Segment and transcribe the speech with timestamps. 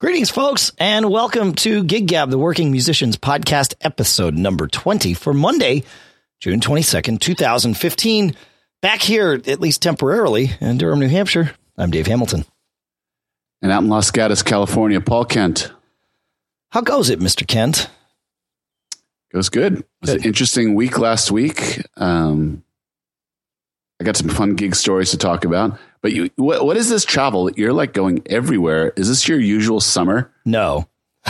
[0.00, 5.34] Greetings, folks, and welcome to Gig Gab, the Working Musicians Podcast, episode number 20 for
[5.34, 5.82] Monday,
[6.38, 8.36] June 22nd, 2015.
[8.80, 11.50] Back here, at least temporarily, in Durham, New Hampshire.
[11.76, 12.44] I'm Dave Hamilton.
[13.60, 15.72] And out in Los Gatos, California, Paul Kent.
[16.70, 17.44] How goes it, Mr.
[17.44, 17.90] Kent?
[19.32, 19.78] Goes good.
[19.80, 21.82] It was an interesting week last week.
[21.96, 22.62] Um,
[24.00, 25.76] I got some fun gig stories to talk about.
[26.00, 27.50] But you, what, what is this travel?
[27.50, 28.92] You're like going everywhere.
[28.96, 30.30] Is this your usual summer?
[30.44, 30.88] No,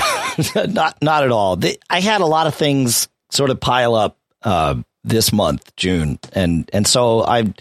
[0.55, 1.57] not not at all.
[1.57, 6.19] The, I had a lot of things sort of pile up uh, this month, June,
[6.33, 7.53] and and so I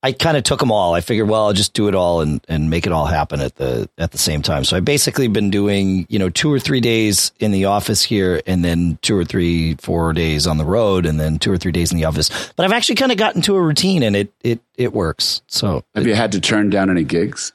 [0.00, 0.94] I kind of took them all.
[0.94, 3.56] I figured, well, I'll just do it all and, and make it all happen at
[3.56, 4.62] the at the same time.
[4.64, 8.40] So I basically been doing, you know, two or three days in the office here,
[8.46, 11.72] and then two or three, four days on the road, and then two or three
[11.72, 12.52] days in the office.
[12.54, 15.42] But I've actually kind of gotten to a routine, and it it it works.
[15.48, 17.52] So have you had to turn down any gigs?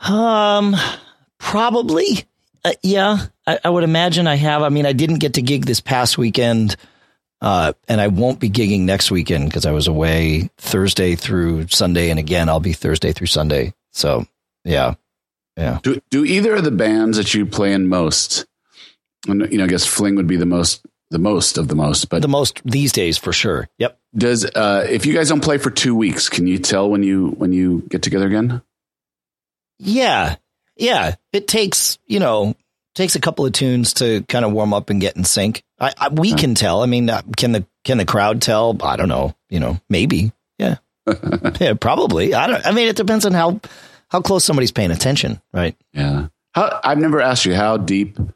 [0.00, 0.74] Um,
[1.38, 2.24] probably.
[2.64, 4.62] Uh, yeah, I, I would imagine I have.
[4.62, 6.76] I mean, I didn't get to gig this past weekend.
[7.42, 12.10] Uh, and I won't be gigging next weekend because I was away Thursday through Sunday,
[12.10, 13.74] and again I'll be Thursday through Sunday.
[13.90, 14.26] So
[14.64, 14.94] yeah,
[15.56, 15.80] yeah.
[15.82, 18.46] Do do either of the bands that you play in most?
[19.26, 22.08] And You know, I guess Fling would be the most, the most of the most,
[22.08, 23.68] but the most these days for sure.
[23.78, 23.98] Yep.
[24.16, 27.30] Does uh, if you guys don't play for two weeks, can you tell when you
[27.30, 28.62] when you get together again?
[29.80, 30.36] Yeah,
[30.76, 31.16] yeah.
[31.32, 32.54] It takes you know
[32.94, 35.62] takes a couple of tunes to kind of warm up and get in sync.
[35.80, 36.82] I, I we can tell.
[36.82, 38.76] I mean, uh, can the can the crowd tell?
[38.82, 39.34] I don't know.
[39.50, 40.32] You know, maybe.
[40.58, 40.76] Yeah,
[41.60, 42.34] yeah, probably.
[42.34, 42.66] I don't.
[42.66, 43.60] I mean, it depends on how
[44.08, 45.76] how close somebody's paying attention, right?
[45.92, 46.28] Yeah.
[46.54, 48.18] How, I've never asked you how deep.
[48.18, 48.26] How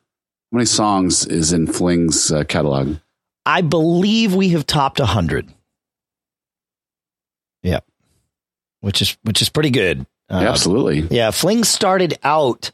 [0.52, 2.96] many songs is in Fling's uh, catalog?
[3.44, 5.52] I believe we have topped a hundred.
[7.62, 7.80] Yeah,
[8.80, 10.06] which is which is pretty good.
[10.30, 11.00] Uh, yeah, absolutely.
[11.14, 12.70] Yeah, Fling started out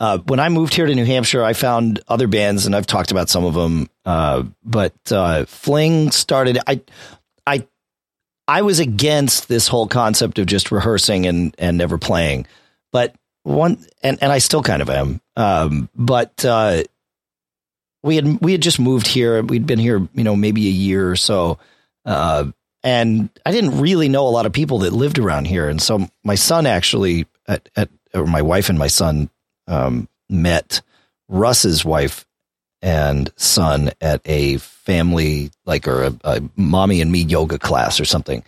[0.00, 3.10] uh, when I moved here to New Hampshire, I found other bands, and I've talked
[3.10, 3.88] about some of them.
[4.04, 6.58] Uh, but uh, Fling started.
[6.66, 6.80] I,
[7.46, 7.66] I,
[8.48, 12.46] I was against this whole concept of just rehearsing and and never playing.
[12.92, 15.20] But one, and and I still kind of am.
[15.36, 16.82] Um, but uh,
[18.02, 19.42] we had we had just moved here.
[19.42, 21.58] We'd been here, you know, maybe a year or so.
[22.04, 22.50] Uh,
[22.82, 25.70] and I didn't really know a lot of people that lived around here.
[25.70, 29.30] And so my son actually, at, at or my wife and my son
[29.66, 30.82] um, met
[31.28, 32.26] Russ's wife
[32.82, 38.04] and son at a family like or a, a, mommy and me yoga class or
[38.04, 38.44] something.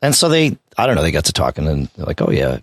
[0.00, 2.60] And so they, I don't know, they got to talking and they're like, oh yeah,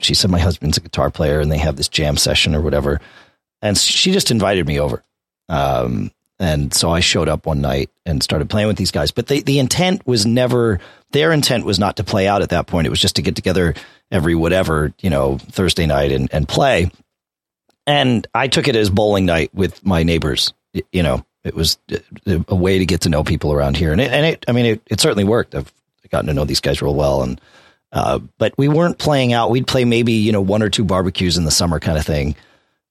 [0.00, 3.00] she said my husband's a guitar player and they have this jam session or whatever.
[3.62, 5.02] And she just invited me over.
[5.48, 9.10] Um, and so I showed up one night and started playing with these guys.
[9.10, 10.80] But they, the intent was never,
[11.12, 12.86] their intent was not to play out at that point.
[12.86, 13.74] It was just to get together
[14.10, 16.90] every whatever, you know, Thursday night and, and play
[17.88, 20.52] and I took it as bowling night with my neighbors.
[20.92, 21.78] You know, it was
[22.26, 24.66] a way to get to know people around here, and it, and it I mean,
[24.66, 25.54] it, it certainly worked.
[25.54, 25.72] I've
[26.10, 27.40] gotten to know these guys real well, and
[27.90, 29.50] uh, but we weren't playing out.
[29.50, 32.36] We'd play maybe you know one or two barbecues in the summer, kind of thing,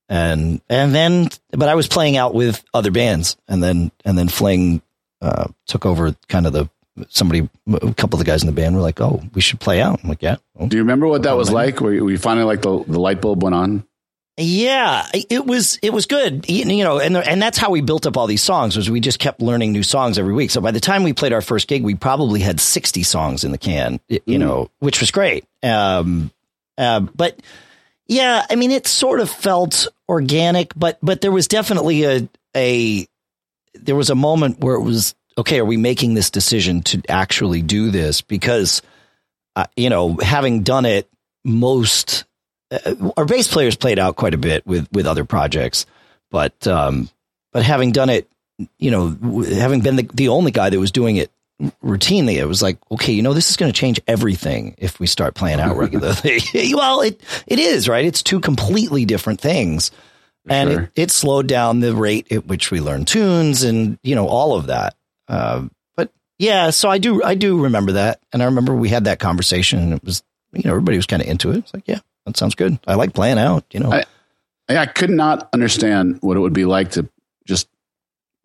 [0.09, 4.29] and and then but I was playing out with other bands, and then and then
[4.29, 4.81] Fling
[5.21, 6.69] uh, took over kind of the
[7.09, 9.79] somebody a couple of the guys in the band were like, "Oh, we should play
[9.79, 10.37] out." I'm like, "Yeah."
[10.67, 11.81] Do you remember what that was like?
[11.81, 13.85] Where you finally like the the light bulb went on?
[14.39, 18.17] Yeah, it was it was good, you know, and and that's how we built up
[18.17, 18.77] all these songs.
[18.77, 20.51] Was we just kept learning new songs every week.
[20.51, 23.51] So by the time we played our first gig, we probably had sixty songs in
[23.51, 24.39] the can, you mm.
[24.39, 25.45] know, which was great.
[25.63, 26.29] Um,
[26.77, 27.41] uh, but
[28.05, 33.07] yeah, I mean, it sort of felt organic, but but there was definitely a a
[33.73, 35.57] there was a moment where it was okay.
[35.57, 38.21] Are we making this decision to actually do this?
[38.21, 38.83] Because
[39.55, 41.09] uh, you know, having done it
[41.43, 42.25] most
[42.71, 45.85] uh, our bass players played out quite a bit with with other projects,
[46.29, 47.09] but um,
[47.53, 48.29] but having done it,
[48.77, 49.09] you know,
[49.55, 51.31] having been the, the only guy that was doing it
[51.83, 55.07] routinely, it was like, okay, you know, this is going to change everything if we
[55.07, 56.41] start playing out regularly.
[56.73, 58.05] well, it it is right.
[58.05, 59.91] It's two completely different things,
[60.47, 60.81] and sure.
[60.81, 64.55] it, it slowed down the rate at which we learn tunes and you know all
[64.55, 64.95] of that.
[65.27, 69.05] Uh, but yeah, so I do I do remember that, and I remember we had
[69.05, 70.23] that conversation, and it was
[70.53, 71.57] you know everybody was kind of into it.
[71.57, 72.77] It's like yeah, that sounds good.
[72.85, 73.91] I like playing out, you know.
[73.91, 74.03] I,
[74.69, 77.07] I could not understand what it would be like to
[77.45, 77.69] just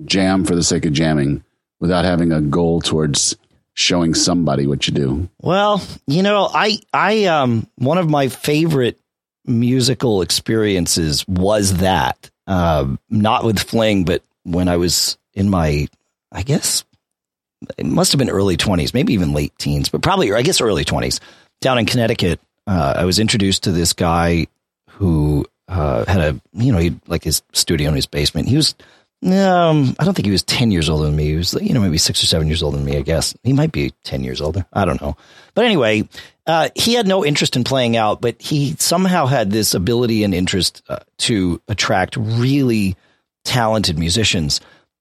[0.04, 1.44] jam for the sake of jamming
[1.80, 3.36] without having a goal towards
[3.74, 5.28] showing somebody what you do.
[5.40, 8.98] Well, you know, I I um one of my favorite
[9.44, 12.30] musical experiences was that.
[12.46, 15.88] Uh, not with Fling, but when I was in my
[16.30, 16.84] I guess
[17.76, 20.84] it must have been early 20s, maybe even late teens, but probably I guess early
[20.84, 21.18] 20s
[21.60, 24.46] down in Connecticut uh, I was introduced to this guy
[24.90, 28.48] who uh, had a you know he like his studio in his basement.
[28.48, 28.74] He was
[29.24, 31.26] um I don't think he was ten years older than me.
[31.26, 32.96] He was you know maybe six or seven years older than me.
[32.96, 34.66] I guess he might be ten years older.
[34.72, 35.16] I don't know.
[35.54, 36.08] But anyway,
[36.46, 40.34] uh, he had no interest in playing out, but he somehow had this ability and
[40.34, 42.96] interest uh, to attract really
[43.44, 44.60] talented musicians.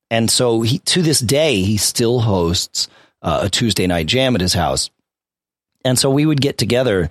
[0.09, 2.87] And so he to this day he still hosts
[3.21, 4.89] uh, a Tuesday night jam at his house.
[5.83, 7.09] And so we would get together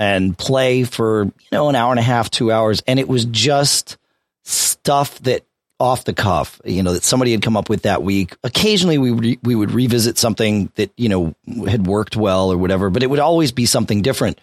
[0.00, 2.82] and play for, you know, an hour and a half, two hours.
[2.86, 3.98] And it was just
[4.44, 5.44] stuff that
[5.78, 8.34] off the cuff, you know, that somebody had come up with that week.
[8.42, 11.34] Occasionally we would, we would revisit something that, you know,
[11.68, 14.40] had worked well or whatever, but it would always be something different.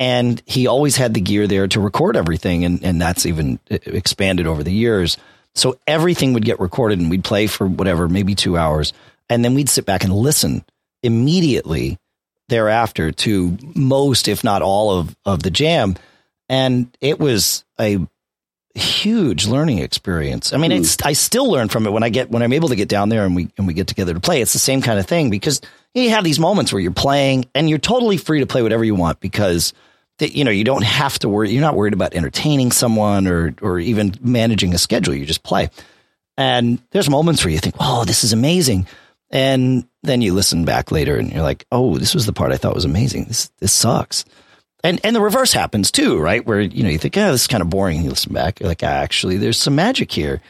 [0.00, 2.64] And he always had the gear there to record everything.
[2.64, 5.18] And, and that's even expanded over the years.
[5.54, 8.94] So everything would get recorded and we'd play for whatever, maybe two hours.
[9.28, 10.64] And then we'd sit back and listen
[11.02, 11.98] immediately
[12.48, 15.96] thereafter to most, if not all of, of the jam.
[16.48, 17.98] And it was a
[18.74, 20.52] huge learning experience.
[20.52, 20.80] I mean, mm.
[20.80, 23.08] it's, I still learn from it when I get, when I'm able to get down
[23.08, 24.42] there and we, and we get together to play.
[24.42, 25.60] It's the same kind of thing because
[25.94, 28.94] you have these moments where you're playing and you're totally free to play whatever you
[28.94, 29.72] want because
[30.18, 31.50] that, you know, you don't have to worry.
[31.50, 35.14] You're not worried about entertaining someone or, or even managing a schedule.
[35.14, 35.70] You just play.
[36.36, 38.86] And there's moments where you think, oh, this is amazing.
[39.30, 42.56] And then you listen back later and you're like, oh, this was the part I
[42.56, 43.24] thought was amazing.
[43.24, 44.24] This, this sucks.
[44.84, 46.46] And, and the reverse happens too, right?
[46.46, 48.02] Where, you know, you think, oh, this is kind of boring.
[48.02, 48.60] You listen back.
[48.60, 50.40] You're like, ah, actually, there's some magic here.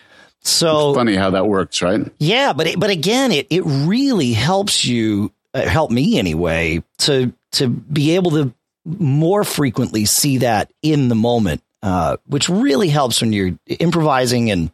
[0.43, 2.13] So it's funny how that works, right?
[2.19, 2.53] Yeah.
[2.53, 7.69] But, it, but again, it, it really helps you, uh, help me anyway, to, to
[7.69, 8.53] be able to
[8.85, 14.71] more frequently see that in the moment, uh, which really helps when you're improvising and,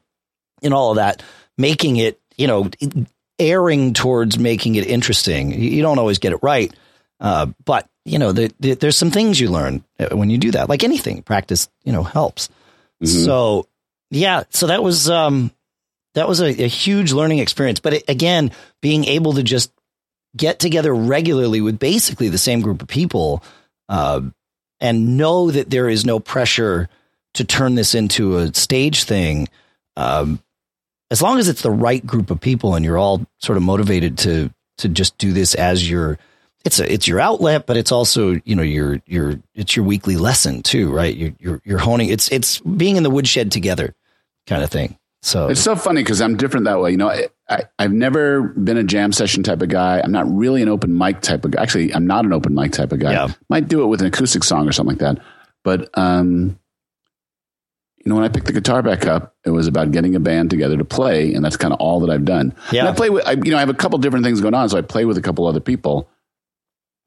[0.60, 1.22] and all of that,
[1.56, 2.69] making it, you know,
[3.50, 5.52] erring towards making it interesting.
[5.52, 6.72] You don't always get it right,
[7.20, 10.50] uh, but you know, the, the, there's some things you learn uh, when you do
[10.52, 10.68] that.
[10.68, 12.48] Like anything, practice, you know, helps.
[13.02, 13.24] Mm-hmm.
[13.24, 13.66] So
[14.10, 15.52] yeah, so that was um,
[16.14, 17.80] that was a, a huge learning experience.
[17.80, 18.50] But it, again,
[18.80, 19.72] being able to just
[20.36, 23.42] get together regularly with basically the same group of people
[23.88, 24.22] uh,
[24.80, 26.88] and know that there is no pressure
[27.34, 29.48] to turn this into a stage thing
[29.96, 30.42] um,
[31.12, 34.17] as long as it's the right group of people and you're all sort of motivated
[34.17, 36.19] to to just do this as your
[36.64, 40.17] it's a it's your outlet, but it's also you know your your it's your weekly
[40.17, 41.14] lesson too, right?
[41.14, 42.09] You're you're, you're honing.
[42.09, 43.94] It's it's being in the woodshed together,
[44.47, 44.97] kind of thing.
[45.20, 46.93] So it's so funny because I'm different that way.
[46.93, 50.00] You know, I, I have never been a jam session type of guy.
[50.00, 51.62] I'm not really an open mic type of guy.
[51.62, 53.12] Actually, I'm not an open mic type of guy.
[53.12, 53.29] Yeah.
[53.50, 55.23] Might do it with an acoustic song or something like that.
[55.62, 56.59] But um,
[58.04, 60.50] you know, when I picked the guitar back up, it was about getting a band
[60.50, 62.54] together to play, and that's kind of all that I've done.
[62.72, 64.54] Yeah, and I play with, I, you know, I have a couple different things going
[64.54, 66.08] on, so I play with a couple other people.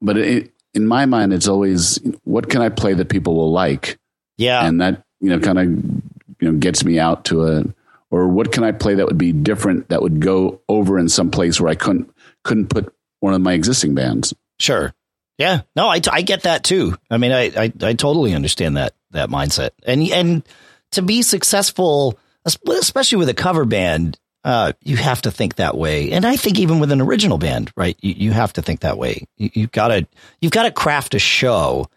[0.00, 3.98] But it, in my mind, it's always what can I play that people will like?
[4.38, 7.64] Yeah, and that you know kind of you know gets me out to a
[8.10, 11.30] or what can I play that would be different that would go over in some
[11.30, 12.10] place where I couldn't
[12.42, 14.34] couldn't put one of my existing bands.
[14.58, 14.94] Sure.
[15.38, 15.62] Yeah.
[15.74, 16.96] No, I, I get that too.
[17.10, 19.70] I mean, I, I, I totally understand that that mindset.
[19.84, 20.42] And and
[20.92, 26.12] to be successful, especially with a cover band, uh, you have to think that way.
[26.12, 27.96] And I think even with an original band, right?
[28.00, 29.26] You, you have to think that way.
[29.36, 30.06] You, you've got to,
[30.40, 31.88] you've got to craft a show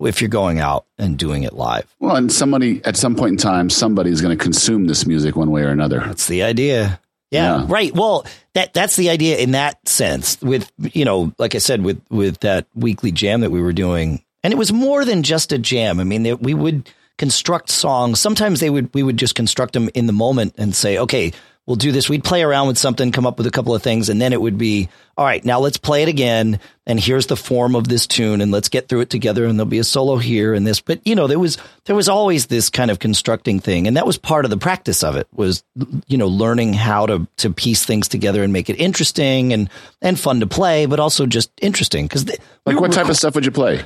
[0.00, 1.94] if you're going out and doing it live.
[2.00, 5.50] Well, and somebody at some point in time, somebody's going to consume this music one
[5.50, 6.00] way or another.
[6.00, 7.00] That's the idea.
[7.30, 7.92] Yeah, yeah, right.
[7.92, 10.40] Well, that that's the idea in that sense.
[10.40, 14.22] With you know, like I said, with with that weekly jam that we were doing,
[14.44, 15.98] and it was more than just a jam.
[15.98, 16.88] I mean, we would
[17.18, 18.20] construct songs.
[18.20, 21.32] Sometimes they would we would just construct them in the moment and say, okay,
[21.66, 22.08] we'll do this.
[22.08, 24.40] We'd play around with something, come up with a couple of things, and then it
[24.40, 26.60] would be, all right, now let's play it again.
[26.86, 29.46] And here's the form of this tune, and let's get through it together.
[29.46, 30.80] And there'll be a solo here and this.
[30.80, 34.06] But you know, there was there was always this kind of constructing thing, and that
[34.06, 35.26] was part of the practice of it.
[35.32, 35.64] Was
[36.06, 39.70] you know learning how to to piece things together and make it interesting and
[40.02, 42.28] and fun to play, but also just interesting because
[42.66, 43.82] like what type of stuff would you play?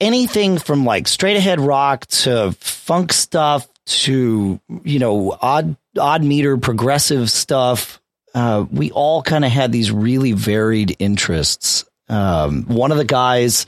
[0.00, 6.56] Anything from like straight ahead rock to funk stuff to you know odd odd meter
[6.56, 8.00] progressive stuff.
[8.34, 11.84] Uh, we all kind of had these really varied interests.
[12.08, 13.66] Um, one of the guys,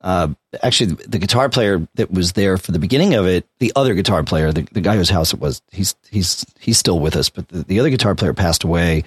[0.00, 0.28] uh,
[0.62, 4.22] actually, the guitar player that was there for the beginning of it, the other guitar
[4.22, 7.48] player, the, the guy whose house it was, he's he's he's still with us, but
[7.48, 9.04] the, the other guitar player passed away.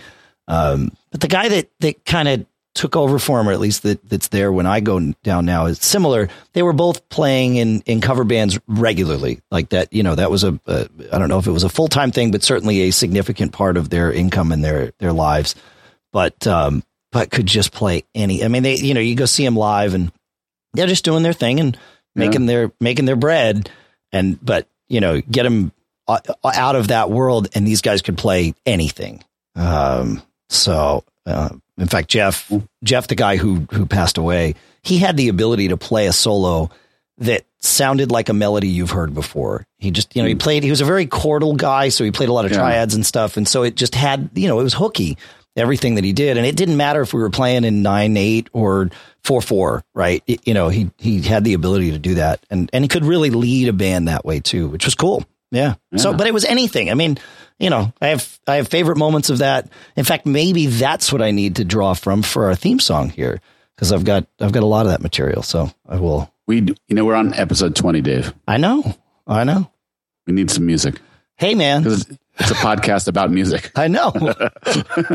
[0.47, 2.45] Um, but the guy that that kind of
[2.79, 5.65] took over for him, or at least that, that's there when I go down now,
[5.65, 6.29] is similar.
[6.53, 9.91] They were both playing in, in cover bands regularly, like that.
[9.91, 12.11] You know, that was a a I don't know if it was a full time
[12.11, 15.55] thing, but certainly a significant part of their income and their their lives.
[16.13, 18.45] But um, but could just play any.
[18.45, 20.13] I mean, they you know you go see them live and
[20.73, 21.77] they're just doing their thing and
[22.15, 22.47] making yeah.
[22.47, 23.69] their making their bread.
[24.13, 25.73] And but you know, get them
[26.07, 29.21] uh, out of that world, and these guys could play anything.
[29.57, 32.51] Um, so, uh, in fact, Jeff,
[32.83, 36.69] Jeff, the guy who who passed away, he had the ability to play a solo
[37.19, 39.65] that sounded like a melody you've heard before.
[39.77, 40.39] He just, you know, he Mm.
[40.39, 40.63] played.
[40.63, 42.59] He was a very chordal guy, so he played a lot of Yeah.
[42.59, 45.17] triads and stuff, and so it just had, you know, it was hooky
[45.57, 48.47] everything that he did, and it didn't matter if we were playing in nine eight
[48.53, 48.89] or
[49.25, 50.23] four four, right?
[50.27, 53.03] It- you know, he he had the ability to do that, and and he could
[53.03, 55.25] really lead a band that way too, which was cool.
[55.51, 55.75] Yeah.
[55.95, 56.91] So, but it was anything.
[56.91, 57.17] I mean,
[57.57, 59.69] you know, I have I have favorite moments of that.
[59.95, 63.41] In fact, maybe that's what I need to draw from for our theme song here
[63.75, 65.41] because I've got I've got a lot of that material.
[65.41, 66.31] So I will.
[66.47, 68.33] We, you know, we're on episode 20, Dave.
[68.47, 68.95] I know.
[69.27, 69.69] I know.
[70.25, 70.99] We need some music
[71.39, 71.87] Hey, man.
[71.87, 72.05] it's,
[72.37, 73.71] it's a podcast about music.
[73.75, 74.11] I know.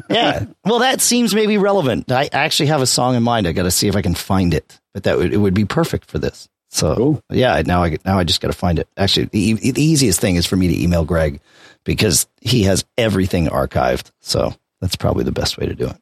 [0.08, 0.46] yeah.
[0.64, 2.10] Well, that seems maybe relevant.
[2.10, 3.46] I actually have a song in mind.
[3.46, 5.66] I got to see if I can find it, but that would it would be
[5.66, 6.48] perfect for this.
[6.74, 7.22] So Cool.
[7.30, 8.88] yeah, now I now I just got to find it.
[8.96, 11.40] Actually, the, the easiest thing is for me to email Greg
[11.84, 14.10] because he has everything archived.
[14.20, 15.96] So that's probably the best way to do it.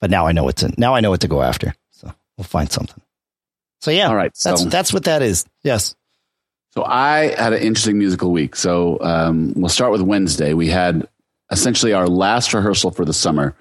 [0.00, 1.74] But now I know what to now I know what to go after.
[1.90, 3.02] So we'll find something.
[3.82, 5.44] So yeah, All right, That's so- that's what that is.
[5.62, 5.94] Yes.
[6.70, 8.56] So I had an interesting musical week.
[8.56, 10.54] So um, we'll start with Wednesday.
[10.54, 11.06] We had
[11.50, 13.54] essentially our last rehearsal for the summer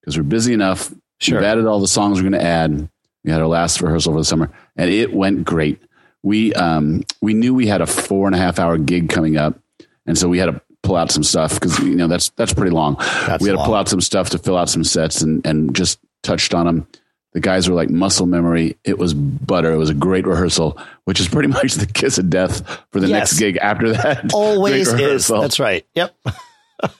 [0.00, 0.92] because we're busy enough.
[1.20, 1.38] Sure.
[1.38, 2.88] We've added all the songs we're going to add.
[3.24, 5.80] We had our last rehearsal for the summer, and it went great.
[6.22, 9.58] We um, we knew we had a four and a half hour gig coming up,
[10.06, 12.70] and so we had to pull out some stuff because you know that's that's pretty
[12.72, 12.96] long.
[13.26, 15.74] That's we had to pull out some stuff to fill out some sets, and and
[15.74, 16.86] just touched on them.
[17.32, 18.76] The guys were like muscle memory.
[18.84, 19.72] It was butter.
[19.72, 22.60] It was a great rehearsal, which is pretty much the kiss of death
[22.90, 23.18] for the Yes.
[23.32, 24.32] next gig after that.
[24.34, 25.28] Always is.
[25.28, 25.86] That's right.
[25.94, 26.14] Yep.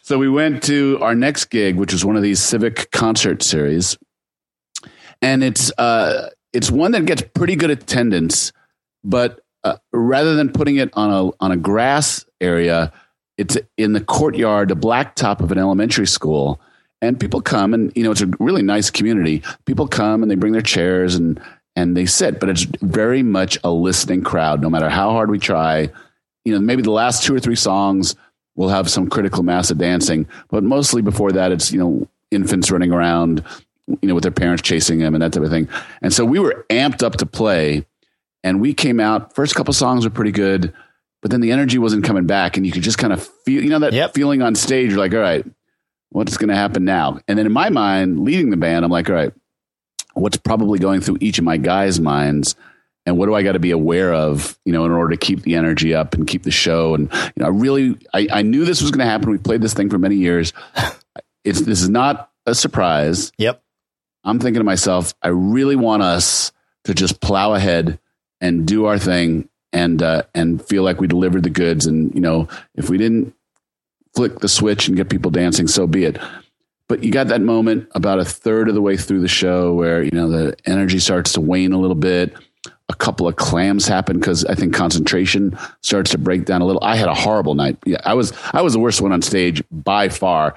[0.02, 3.98] So we went to our next gig, which was one of these civic concert series,
[5.22, 8.52] and it's uh, it's one that gets pretty good attendance,
[9.04, 12.92] but uh, rather than putting it on a on a grass area,
[13.38, 16.60] it's in the courtyard, the blacktop of an elementary school,
[17.00, 19.42] and people come and you know it's a really nice community.
[19.64, 21.40] People come and they bring their chairs and
[21.76, 24.60] and they sit, but it's very much a listening crowd.
[24.60, 25.90] No matter how hard we try,
[26.44, 28.14] you know, maybe the last two or three songs
[28.56, 32.70] will have some critical mass of dancing, but mostly before that, it's you know infants
[32.70, 33.44] running around,
[33.86, 35.68] you know, with their parents chasing them and that type of thing.
[36.00, 37.84] And so we were amped up to play,
[38.44, 39.34] and we came out.
[39.34, 40.72] First couple songs were pretty good,
[41.20, 43.70] but then the energy wasn't coming back, and you could just kind of feel, you
[43.70, 44.14] know, that Yep.
[44.14, 44.90] feeling on stage.
[44.90, 45.44] You're like, all right,
[46.10, 47.18] what's going to happen now?
[47.28, 49.32] And then in my mind, leading the band, I'm like, all right,
[50.14, 52.54] what's probably going through each of my guys' minds?
[53.04, 55.42] and what do I got to be aware of, you know, in order to keep
[55.42, 56.94] the energy up and keep the show?
[56.94, 59.30] And you know, I really, I, I knew this was going to happen.
[59.30, 60.52] We played this thing for many years.
[61.44, 63.32] It's this is not a surprise.
[63.38, 63.61] Yep.
[64.24, 66.52] I'm thinking to myself, I really want us
[66.84, 67.98] to just plow ahead
[68.40, 71.86] and do our thing and uh, and feel like we delivered the goods.
[71.86, 73.34] And you know, if we didn't
[74.14, 76.18] flick the switch and get people dancing, so be it.
[76.88, 80.02] But you got that moment about a third of the way through the show where
[80.02, 82.34] you know the energy starts to wane a little bit.
[82.88, 86.82] A couple of clams happen because I think concentration starts to break down a little.
[86.84, 87.78] I had a horrible night.
[87.86, 90.54] Yeah, I was I was the worst one on stage by far.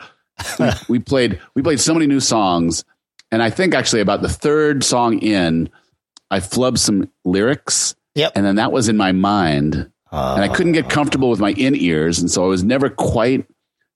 [0.59, 2.83] we, we played we played so many new songs,
[3.31, 5.69] and I think actually about the third song in,
[6.31, 8.33] I flubbed some lyrics, Yep.
[8.35, 11.51] and then that was in my mind, Uh, and I couldn't get comfortable with my
[11.51, 13.45] in ears, and so I was never quite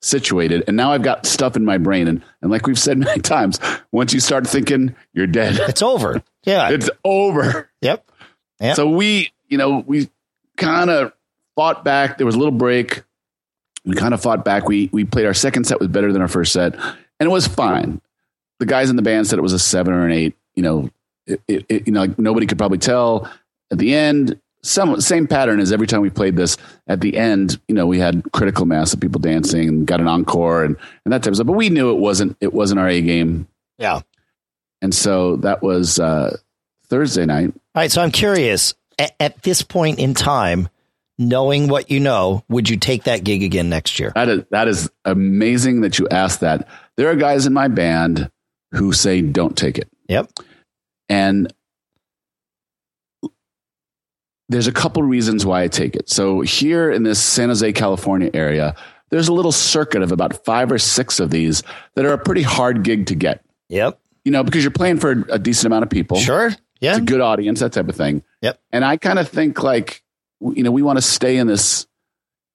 [0.02, 0.64] situated.
[0.68, 3.60] And now I've got stuff in my brain, and and like we've said many times,
[3.92, 5.56] once you start thinking, you're dead.
[5.70, 6.22] it's over.
[6.44, 6.70] Yeah.
[6.70, 7.70] It's over.
[7.82, 8.10] yep.
[8.60, 8.76] Yep.
[8.76, 10.10] So we, you know, we
[10.58, 11.14] kind of
[11.56, 12.18] fought back.
[12.18, 13.04] There was a little break.
[13.86, 14.68] We kind of fought back.
[14.68, 17.48] We we played our second set was better than our first set, and it was
[17.48, 18.02] fine.
[18.60, 20.36] The guys in the band said it was a seven or an eight.
[20.56, 20.90] You know,
[21.26, 23.30] it, it, it- you know, like nobody could probably tell.
[23.72, 26.58] At the end, some same pattern as every time we played this.
[26.88, 30.08] At the end, you know, we had critical mass of people dancing and got an
[30.08, 30.76] encore and
[31.06, 31.48] and that type of stuff.
[31.48, 33.48] But we knew it wasn't it wasn't our A game,
[33.78, 34.02] yeah.
[34.82, 36.36] and so that was uh,
[36.88, 37.54] Thursday night.
[37.76, 37.92] All right.
[37.92, 40.68] So I'm curious at, at this point in time,
[41.18, 44.12] knowing what you know, would you take that gig again next year?
[44.16, 46.68] That is that is amazing that you asked that.
[46.98, 48.30] There are guys in my band
[48.72, 49.90] who say don't take it.
[50.08, 50.32] Yep.
[51.08, 51.54] And
[54.48, 56.10] there's a couple reasons why I take it.
[56.10, 58.76] So here in this San Jose, California area,
[59.10, 61.64] there's a little circuit of about five or six of these
[61.96, 63.44] that are a pretty hard gig to get.
[63.70, 64.00] Yep.
[64.26, 66.18] You know, because you're playing for a decent amount of people.
[66.18, 66.52] Sure.
[66.80, 66.92] Yeah.
[66.92, 68.24] It's a good audience, that type of thing.
[68.42, 68.60] Yep.
[68.72, 70.04] And I kind of think like,
[70.42, 71.88] you know, we want to stay in this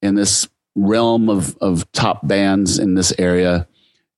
[0.03, 3.67] in this realm of of top bands in this area,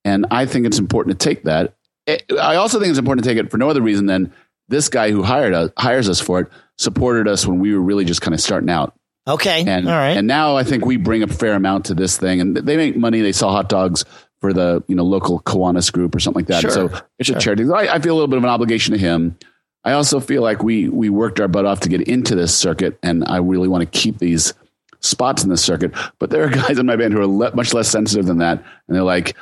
[0.04, 1.75] and I think it's important to take that.
[2.06, 4.32] It- I also think it's important to take it for no other reason than
[4.68, 6.48] this guy who hired us hires us for it
[6.78, 8.94] supported us when we were really just kind of starting out.
[9.28, 9.64] Okay.
[9.66, 10.16] And, All right.
[10.16, 12.96] and now I think we bring a fair amount to this thing and they make
[12.96, 13.22] money.
[13.22, 14.04] They sell hot dogs
[14.40, 16.60] for the, you know, local Kiwanis group or something like that.
[16.60, 17.36] Sure, so it's sure.
[17.36, 17.64] a charity.
[17.64, 19.36] I, I feel a little bit of an obligation to him.
[19.84, 22.98] I also feel like we, we worked our butt off to get into this circuit
[23.02, 24.52] and I really want to keep these
[25.00, 25.92] spots in this circuit.
[26.18, 28.58] But there are guys in my band who are le- much less sensitive than that.
[28.86, 29.34] And they're like,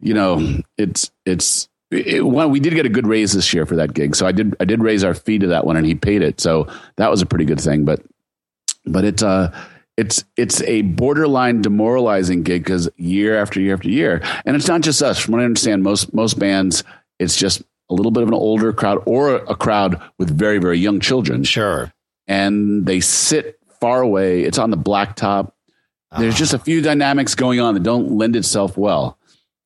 [0.00, 3.76] you know, it's, it's, it, well, we did get a good raise this year for
[3.76, 4.16] that gig.
[4.16, 6.40] So I did, I did raise our fee to that one and he paid it.
[6.40, 7.84] So that was a pretty good thing.
[7.84, 8.02] But,
[8.84, 9.56] but it's, uh,
[9.96, 14.80] it's, it's a borderline demoralizing gig because year after year after year, and it's not
[14.80, 15.18] just us.
[15.18, 16.82] From what I understand, most, most bands,
[17.18, 20.78] it's just a little bit of an older crowd or a crowd with very, very
[20.78, 21.92] young children sure.
[22.26, 24.42] and they sit far away.
[24.42, 25.52] It's on the blacktop.
[26.18, 29.18] There's just a few dynamics going on that don't lend itself well.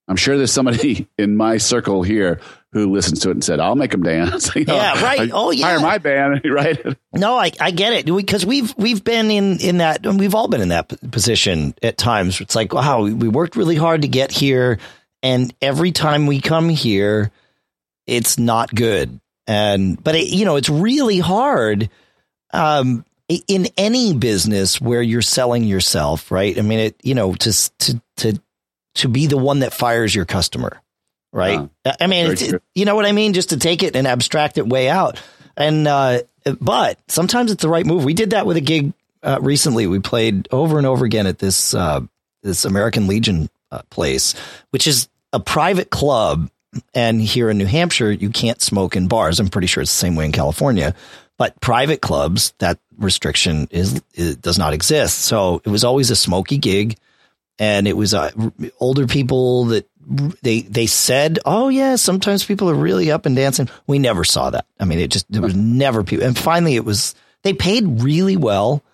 [0.09, 2.41] I'm sure there's somebody in my circle here
[2.73, 5.21] who listens to it and said, "I'll make them dance." You know, Yeah, right.
[5.21, 5.67] I- Oh, yeah.
[5.67, 6.79] Hire my band, right?
[7.13, 10.49] No, I, I get it because we've we've been in in that and we've all
[10.49, 12.41] been in that p- position at times.
[12.41, 14.79] It's like wow, we, we worked really hard to get here,
[15.23, 17.31] and every time we come here,
[18.07, 19.19] it's not good.
[19.49, 21.89] And but it, you know, it's really hard
[22.53, 26.57] um, in any business where you're selling yourself, right?
[26.59, 28.41] I mean, it you know to to to
[28.97, 30.81] to be the one that fires your customer,
[31.33, 31.61] right?
[31.85, 32.37] I- I mean,
[32.75, 33.33] you know what I mean?
[33.33, 35.21] Just to take it and abstract it way out.
[35.57, 36.21] And, uh,
[36.61, 38.05] but sometimes it's the right move.
[38.05, 39.87] We did that with a gig, uh, recently.
[39.87, 42.01] We played over and over again at this, uh,
[42.43, 44.35] this American Legion uh, place,
[44.71, 46.51] which is a private club.
[46.95, 49.41] And here in New Hampshire, you can't smoke in bars.
[49.41, 50.95] I'm pretty sure it's the same way in California,
[51.39, 55.21] but private clubs, that restriction is, it does not exist.
[55.21, 56.97] So it was always a smoky gig
[57.59, 58.31] and it was uh,
[58.81, 59.89] older people that
[60.43, 64.51] they they said, "Oh yeah, sometimes people are really up and dancing." We never saw
[64.51, 64.67] that.
[64.79, 66.27] I mean, it just there was never people.
[66.27, 68.85] And finally, it was they paid really well,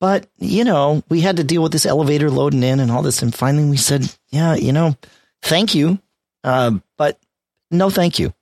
[0.00, 3.22] but you know we had to deal with this elevator loading in and all this.
[3.22, 4.96] And finally, we said, "Yeah, you know,
[5.42, 6.00] thank you,
[6.42, 7.20] uh, but
[7.70, 8.32] no, thank you."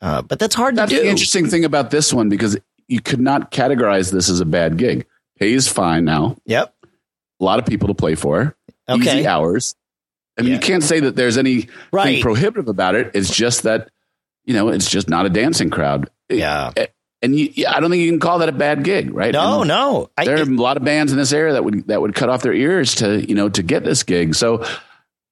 [0.00, 1.02] Uh, but that's hard That's to do.
[1.02, 2.56] the interesting thing about this one because
[2.86, 5.06] you could not categorize this as a bad gig.
[5.40, 6.36] Pays fine now.
[6.46, 6.72] Yep.
[7.40, 8.56] A lot of people to play for.
[8.88, 9.18] Okay.
[9.18, 9.74] Easy hours.
[10.38, 10.54] I mean, Yeah.
[10.56, 12.22] you can't say that there's anything Right.
[12.22, 13.10] prohibitive about it.
[13.14, 13.88] It's just that,
[14.44, 16.08] you know, it's just not a dancing crowd.
[16.28, 16.70] Yeah.
[17.20, 19.32] And you, I don't think you can call that a bad gig, right?
[19.32, 20.10] No, And no.
[20.16, 22.28] I, there are a lot of bands in this area that would that would cut
[22.28, 24.36] off their ears to you know to get this gig.
[24.36, 24.64] So,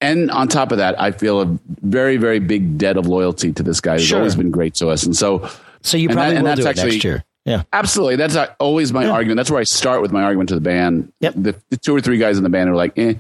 [0.01, 3.63] and on top of that, I feel a very very big debt of loyalty to
[3.63, 4.19] this guy who's Sure.
[4.19, 5.05] always been great to us.
[5.05, 5.49] And so,
[5.83, 7.25] so you and probably that- and will that's do it actually- next year.
[7.45, 7.63] Yeah.
[7.73, 9.11] absolutely, that's always my Yeah.
[9.13, 9.37] argument.
[9.37, 11.13] That's where I start with my argument to the band.
[11.21, 11.35] Yep.
[11.37, 13.15] The, the two or three guys in the band are like, eh.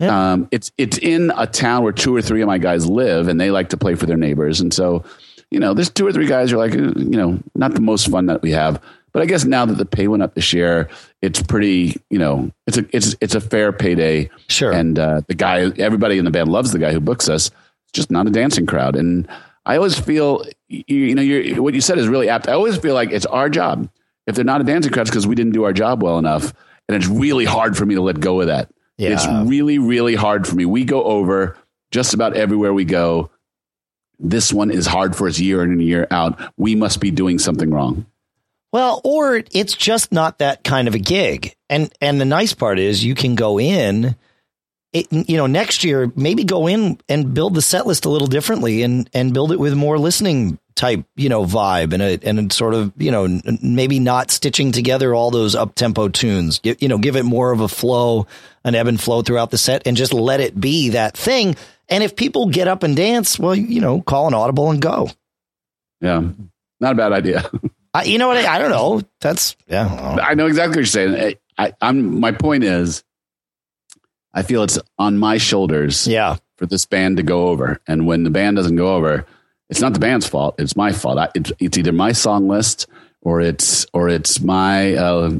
[0.00, 0.10] Yep.
[0.10, 3.40] Um, it's it's in a town where two or three of my guys live, and
[3.40, 5.04] they like to play for their neighbors, and so
[5.54, 7.80] you know, there's two or three guys who are like, eh, you know, not the
[7.80, 8.82] most fun that we have.
[9.12, 10.88] But I guess now that the pay went up this year,
[11.22, 14.28] it's pretty, you know, it's a it's it's a fair payday.
[14.48, 14.72] Sure.
[14.72, 17.46] And uh, the guy, everybody in the band loves the guy who books us.
[17.46, 18.96] It's just not a dancing crowd.
[18.96, 19.28] And
[19.64, 22.48] I always feel, you, you know, you're, what you said is really apt.
[22.48, 23.88] I always feel like it's our job.
[24.26, 26.52] If they're not a dancing crowd, because we didn't do our job well enough.
[26.88, 28.68] And it's really hard for me to let go of that.
[28.96, 29.10] Yeah.
[29.10, 30.64] It's really, really hard for me.
[30.64, 31.56] We go over
[31.90, 33.30] just about everywhere we go.
[34.18, 36.40] This one is hard for us year in and year out.
[36.56, 38.06] We must be doing something wrong.
[38.72, 41.54] Well, or it's just not that kind of a gig.
[41.68, 44.16] And and the nice part is you can go in
[44.94, 48.28] it, you know, next year maybe go in and build the set list a little
[48.28, 52.52] differently and and build it with more listening type, you know, vibe and a and
[52.52, 56.58] sort of, you know, maybe not stitching together all those up tempo tunes.
[56.58, 58.26] Gi- You know, give it more of a flow,
[58.64, 61.56] an ebb and flow throughout the set and just let it be that thing.
[61.88, 65.10] And if people get up and dance, well, you know, call an audible and go.
[66.00, 66.22] Yeah.
[66.80, 67.48] Not a bad idea.
[67.94, 68.38] I, you know what?
[68.38, 69.02] I, I don't know.
[69.20, 69.86] That's yeah.
[69.86, 70.22] I know.
[70.22, 71.36] I know exactly what you're saying.
[71.56, 73.04] I, I, I'm my point is,
[74.32, 76.36] I feel it's on my shoulders Yeah.
[76.56, 79.24] for this band to go over, and when the band doesn't go over,
[79.68, 80.54] it's not the band's fault.
[80.58, 81.18] It's my fault.
[81.18, 82.86] I, it's, it's either my song list
[83.22, 85.32] or it's or it's my uh,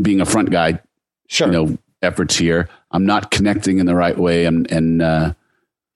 [0.00, 0.80] being a front guy.
[1.28, 1.48] Sure.
[1.48, 2.68] You know, efforts here.
[2.90, 5.32] I'm not connecting in the right way, and and uh,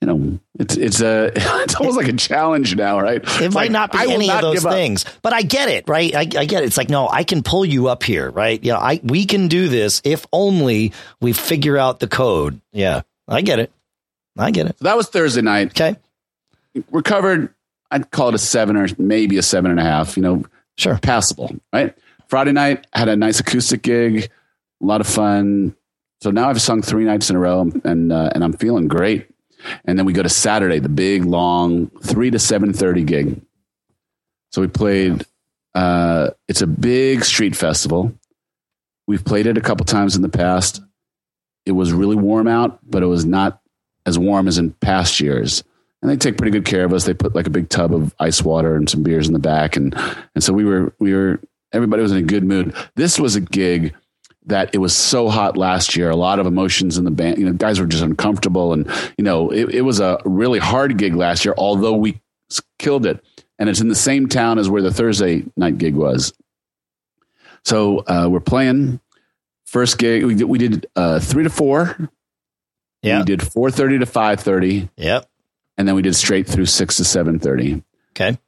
[0.00, 3.22] you know, it's it's a it's almost like a challenge now, right?
[3.40, 4.72] It might not be I any not of those give up.
[4.72, 6.14] things, but I get it, right?
[6.14, 6.66] I, I get it.
[6.66, 8.62] It's like, no, I can pull you up here, right?
[8.62, 12.60] Yeah, I we can do this if only we figure out the code.
[12.72, 13.70] Yeah, I get it.
[14.38, 14.78] I get it.
[14.78, 15.68] So that was Thursday night.
[15.68, 15.96] Okay,
[16.90, 17.54] recovered.
[17.90, 20.16] I'd call it a seven or maybe a seven and a half.
[20.16, 20.44] You know,
[20.76, 20.98] sure.
[20.98, 21.54] passable.
[21.72, 21.96] Right.
[22.28, 24.30] Friday night had a nice acoustic gig,
[24.80, 25.74] a lot of fun.
[26.20, 29.26] So now I've sung three nights in a row, and uh, and I'm feeling great.
[29.84, 33.40] And then we go to Saturday, the big long three to seven thirty gig.
[34.52, 35.26] So we played.
[35.74, 38.12] Uh, it's a big street festival.
[39.10, 40.80] we've played it a couple times in the past.
[41.66, 43.60] It was really warm out, but it was not
[44.06, 45.64] as warm as in past years.
[46.02, 47.04] And they take pretty good care of us.
[47.04, 49.76] They put like a big tub of ice water and some beers in the back,
[49.76, 49.94] and
[50.34, 51.40] and so we were we were
[51.72, 52.74] everybody was in a good mood.
[52.96, 53.94] This was a gig
[54.46, 56.10] that it was so hot last year.
[56.10, 57.38] A lot of emotions in the band.
[57.38, 60.96] You know, guys were just uncomfortable, and you know, it, it was a really hard
[60.96, 61.54] gig last year.
[61.56, 62.20] Although we
[62.78, 63.22] killed it,
[63.58, 66.32] and it's in the same town as where the Thursday night gig was.
[67.64, 69.00] So uh, we're playing
[69.66, 70.24] first gig.
[70.24, 72.10] We did, we did uh, three to four.
[73.02, 73.18] Yeah.
[73.18, 74.88] We did four thirty to five thirty.
[74.96, 75.28] Yep.
[75.80, 77.82] And then we did straight through six to seven thirty.
[78.10, 78.38] Okay.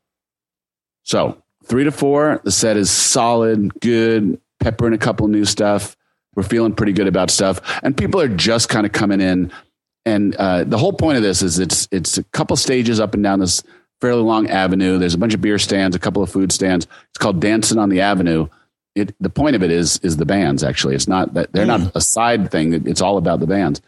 [1.02, 5.96] So three to four, the set is solid, good, pepper in a couple new stuff.
[6.34, 9.50] We're feeling pretty good about stuff, and people are just kind of coming in.
[10.04, 13.22] And uh, the whole point of this is it's it's a couple stages up and
[13.22, 13.62] down this
[14.02, 14.98] fairly long avenue.
[14.98, 16.86] There's a bunch of beer stands, a couple of food stands.
[17.08, 18.48] It's called Dancing on the Avenue.
[18.94, 20.62] It the point of it is is the bands.
[20.62, 21.80] Actually, it's not that they're mm.
[21.80, 22.86] not a side thing.
[22.86, 23.80] It's all about the bands.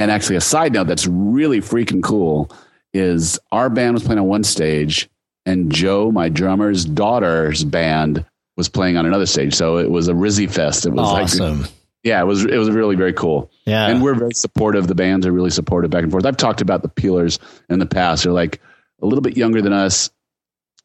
[0.00, 2.50] And actually, a side note that's really freaking cool
[2.92, 5.08] is our band was playing on one stage,
[5.46, 8.24] and Joe, my drummer's daughter's band,
[8.56, 9.54] was playing on another stage.
[9.54, 10.86] So it was a Rizzy Fest.
[10.86, 11.62] It was awesome.
[11.62, 11.70] Like,
[12.02, 13.50] yeah, it was it was really very cool.
[13.66, 14.86] Yeah, and we're very supportive.
[14.86, 16.24] The bands are really supportive back and forth.
[16.24, 18.24] I've talked about the Peelers in the past.
[18.24, 18.60] They're like
[19.02, 20.10] a little bit younger than us.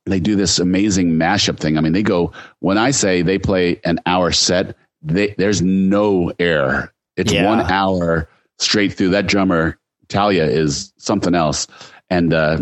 [0.05, 1.77] They do this amazing mashup thing.
[1.77, 6.31] I mean, they go when I say they play an hour set, they, there's no
[6.37, 6.93] air.
[7.15, 7.45] It's yeah.
[7.45, 9.09] one hour straight through.
[9.09, 11.67] That drummer Talia is something else,
[12.09, 12.59] and uh,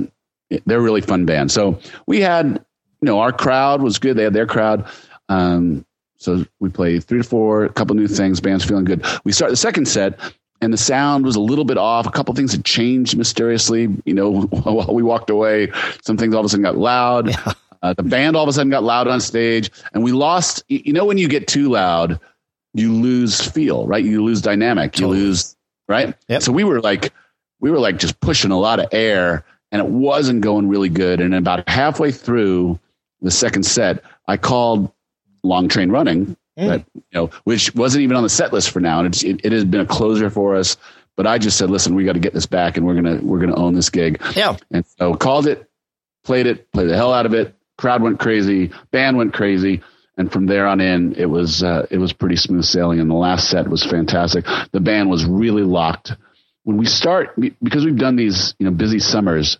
[0.66, 1.52] they're a really fun band.
[1.52, 4.18] So we had, you know, our crowd was good.
[4.18, 4.88] They had their crowd.
[5.30, 5.86] Um,
[6.18, 8.40] so we played three to four, a couple new things.
[8.40, 9.06] Band's feeling good.
[9.26, 10.20] We start the second set,
[10.62, 12.08] and the sound was a little bit off.
[12.08, 13.90] A couple things had changed mysteriously.
[14.06, 17.30] You know, while we walked away, some things all of a sudden got loud.
[17.30, 17.54] Yeah.
[17.82, 20.64] Uh, the band all of a sudden got loud on stage, and we lost.
[20.70, 22.18] You know, when you get too loud,
[22.74, 24.04] you lose feel, right?
[24.04, 24.98] You lose dynamic.
[25.00, 25.58] You lose
[25.90, 26.16] right.
[26.30, 26.44] Yep.
[26.44, 27.12] So we were like,
[27.64, 31.22] we were like just pushing a lot of air, and it wasn't going really good.
[31.22, 32.78] And about halfway through
[33.22, 34.92] the second set, I called
[35.44, 36.68] Long Train Running, mm.
[36.68, 39.54] that, you know, which wasn't even on the set list for now, and it, it
[39.54, 40.76] has been a closer for us.
[41.16, 43.40] But I just said, listen, we got to get this back, and we're gonna we're
[43.40, 44.22] gonna own this gig.
[44.36, 44.58] Yeah.
[44.70, 45.70] And so called it,
[46.26, 47.56] played it, played the hell out of it.
[47.78, 49.84] Crowd went crazy, band went crazy,
[50.18, 53.00] and from there on in, it was uh, it was pretty smooth sailing.
[53.00, 54.44] And the last set was fantastic.
[54.74, 56.12] The band was really locked.
[56.64, 59.58] When we start, because we've done these you know busy summers,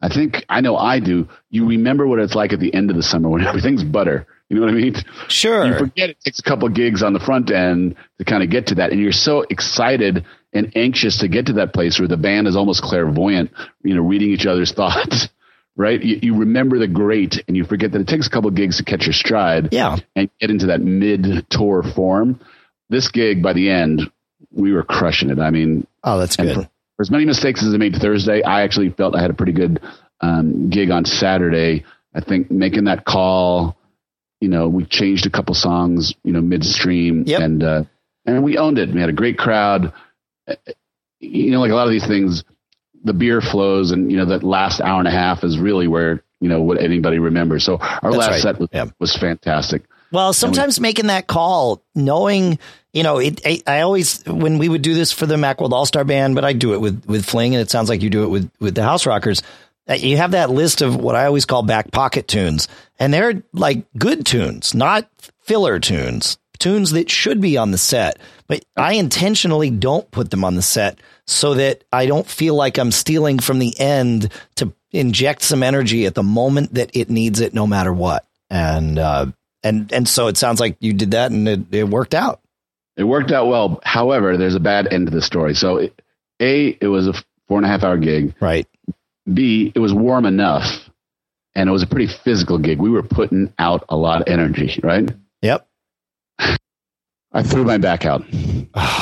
[0.00, 1.28] I think I know I do.
[1.50, 4.26] You remember what it's like at the end of the summer when everything's butter.
[4.48, 4.94] You know what I mean?
[5.28, 5.66] Sure.
[5.66, 8.68] You forget it takes a couple gigs on the front end to kind of get
[8.68, 12.16] to that, and you're so excited and anxious to get to that place where the
[12.16, 13.50] band is almost clairvoyant.
[13.82, 15.28] You know, reading each other's thoughts.
[15.76, 16.02] Right?
[16.02, 18.84] You, you remember the great, and you forget that it takes a couple gigs to
[18.84, 19.68] catch your stride.
[19.70, 19.96] Yeah.
[20.16, 22.40] And get into that mid tour form.
[22.88, 24.10] This gig, by the end,
[24.52, 25.38] we were crushing it.
[25.38, 26.54] I mean, oh, that's good.
[26.54, 29.34] For, for as many mistakes as I made Thursday, I actually felt I had a
[29.34, 29.80] pretty good
[30.20, 31.84] um, gig on Saturday.
[32.14, 33.76] I think making that call,
[34.40, 37.40] you know, we changed a couple songs, you know, midstream, yep.
[37.40, 37.84] and uh,
[38.26, 38.92] and we owned it.
[38.92, 39.92] We had a great crowd.
[41.20, 42.44] You know, like a lot of these things,
[43.04, 46.22] the beer flows, and you know, that last hour and a half is really where
[46.40, 47.64] you know what anybody remembers.
[47.64, 48.40] So our That's last right.
[48.40, 48.86] set was, yeah.
[48.98, 49.82] was fantastic.
[50.10, 52.58] Well, sometimes we, making that call, knowing,
[52.92, 55.86] you know, it, I, I, always, when we would do this for the Macworld All
[55.86, 58.24] Star Band, but I do it with, with Fling, and it sounds like you do
[58.24, 59.42] it with, with the House Rockers.
[59.88, 62.68] Uh, you have that list of what I always call back pocket tunes,
[62.98, 65.08] and they're like good tunes, not
[65.40, 68.18] filler tunes, tunes that should be on the set.
[68.46, 72.78] But I intentionally don't put them on the set so that I don't feel like
[72.78, 77.40] I'm stealing from the end to inject some energy at the moment that it needs
[77.40, 78.26] it, no matter what.
[78.50, 79.26] And uh,
[79.62, 82.40] and and so it sounds like you did that and it, it worked out.
[82.96, 83.80] It worked out well.
[83.84, 85.54] However, there's a bad end to the story.
[85.54, 86.02] So, it,
[86.40, 87.14] a it was a
[87.46, 88.34] four and a half hour gig.
[88.40, 88.66] Right.
[89.32, 90.90] B it was warm enough,
[91.54, 92.78] and it was a pretty physical gig.
[92.78, 94.80] We were putting out a lot of energy.
[94.82, 95.08] Right.
[95.42, 95.68] Yep.
[97.32, 98.24] I threw my back out.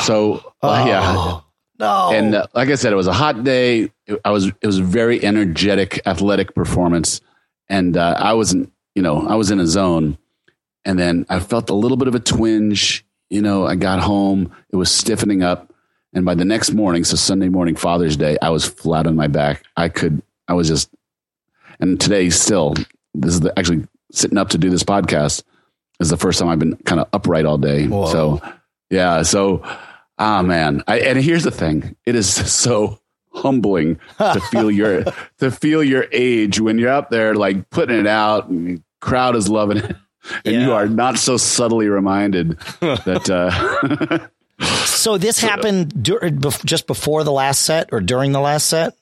[0.03, 1.40] So oh, yeah.
[1.79, 2.11] No.
[2.12, 3.90] And uh, like I said, it was a hot day.
[4.07, 4.47] It, I was.
[4.47, 7.21] It was a very energetic, athletic performance,
[7.69, 8.73] and uh, I wasn't.
[8.95, 10.16] You know, I was in a zone
[10.87, 13.05] and then I felt a little bit of a twinge.
[13.29, 15.75] You know, I got home, it was stiffening up.
[16.14, 19.27] And by the next morning, so Sunday morning, Father's Day, I was flat on my
[19.27, 19.64] back.
[19.77, 20.88] I could, I was just,
[21.81, 22.75] and today still,
[23.14, 25.42] this is the, actually sitting up to do this podcast
[25.99, 27.88] is the first time I've been kind of upright all day.
[27.88, 28.07] Whoa.
[28.07, 28.40] So,
[28.88, 29.22] yeah.
[29.22, 29.62] So,
[30.18, 30.85] ah, man.
[30.87, 33.01] I, and here's the thing it is so
[33.33, 35.03] humbling to feel your,
[35.38, 39.35] to feel your age when you're up there, like putting it out and the crowd
[39.35, 39.96] is loving it
[40.45, 40.61] and Yeah.
[40.67, 43.31] you are not so subtly reminded that.
[43.31, 44.19] Uh,
[44.87, 46.31] So this happened dur-
[46.65, 48.95] just before the last set or during the last set?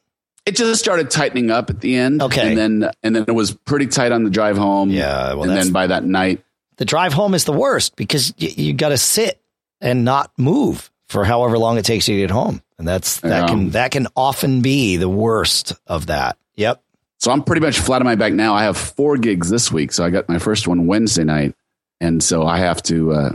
[0.46, 2.20] it just started tightening up at the end.
[2.22, 2.48] Okay.
[2.48, 4.90] and then and then it was pretty tight on the drive home.
[4.90, 6.42] Yeah, well, and then by that night,
[6.76, 9.40] The drive home is the worst because y- you got to sit
[9.80, 13.42] and not move for however long it takes you to get home, and that's that
[13.42, 13.46] Yeah.
[13.46, 16.36] can that can often be the worst of that.
[16.56, 16.82] Yep.
[17.24, 18.54] So I'm pretty much flat on my back now.
[18.54, 21.54] I have four gigs this week, so I got my first one Wednesday night,
[21.98, 23.12] and so I have to.
[23.12, 23.32] Uh,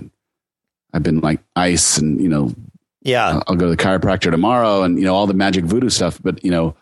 [0.93, 2.53] I've been like ice, and you know,
[3.01, 3.41] Yeah.
[3.47, 6.19] I'll go to the chiropractor tomorrow, and you know all the magic voodoo stuff.
[6.21, 6.75] But you know,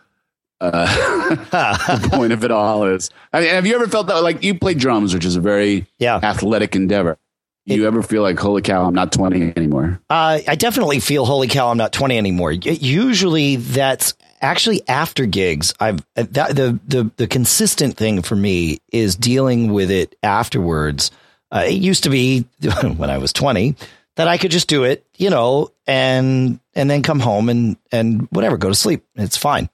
[0.60, 1.30] uh,
[2.00, 3.10] the point of it all is.
[3.32, 5.86] I mean, have you ever felt that like you play drums, which is a very
[6.00, 6.20] yeah.
[6.22, 7.18] athletic endeavor?
[7.64, 10.00] You ever feel like, holy cow, I'm not 20 anymore?
[10.10, 12.54] Uh, I definitely feel holy cow, I'm not 20 anymore.
[12.54, 15.74] Usually that's actually after gigs.
[15.80, 21.12] I've uh, that, the, the, the consistent thing for me is dealing with it afterwards.
[21.52, 22.42] Uh, it used to be
[22.98, 23.76] when I was 20
[24.16, 28.28] that I could just do it, you know, and, and then come home and, and
[28.32, 29.06] whatever, go to sleep.
[29.16, 29.70] It's fine.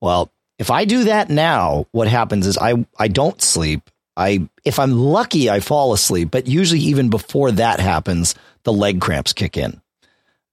[0.00, 3.90] Well, if I do that now, what happens is I, I don't sleep.
[4.16, 9.00] I, if I'm lucky, I fall asleep, but usually even before that happens, the leg
[9.00, 9.80] cramps kick in.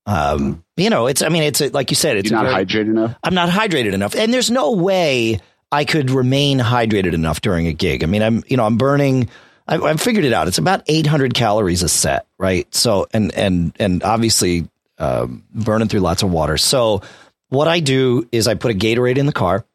[0.05, 2.65] Um, you know, it's, I mean, it's a, like you said, it's You're not very-
[2.65, 3.15] hydrated enough?
[3.23, 4.15] I'm not hydrated enough.
[4.15, 5.39] And there's no way
[5.71, 8.03] I could remain hydrated enough during a gig.
[8.03, 9.29] I mean, I'm, you know, I'm burning,
[9.67, 10.47] I, I've figured it out.
[10.47, 12.73] It's about 800 calories a set, right?
[12.73, 16.57] So, and, and, and obviously, um, burning through lots of water.
[16.57, 17.01] So
[17.49, 19.65] what I do is I put a Gatorade in the car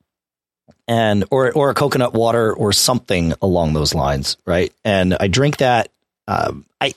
[0.88, 4.73] and, or, or a coconut water or something along those lines, right?
[4.85, 5.90] And I drink that.
[6.27, 6.95] Um, I,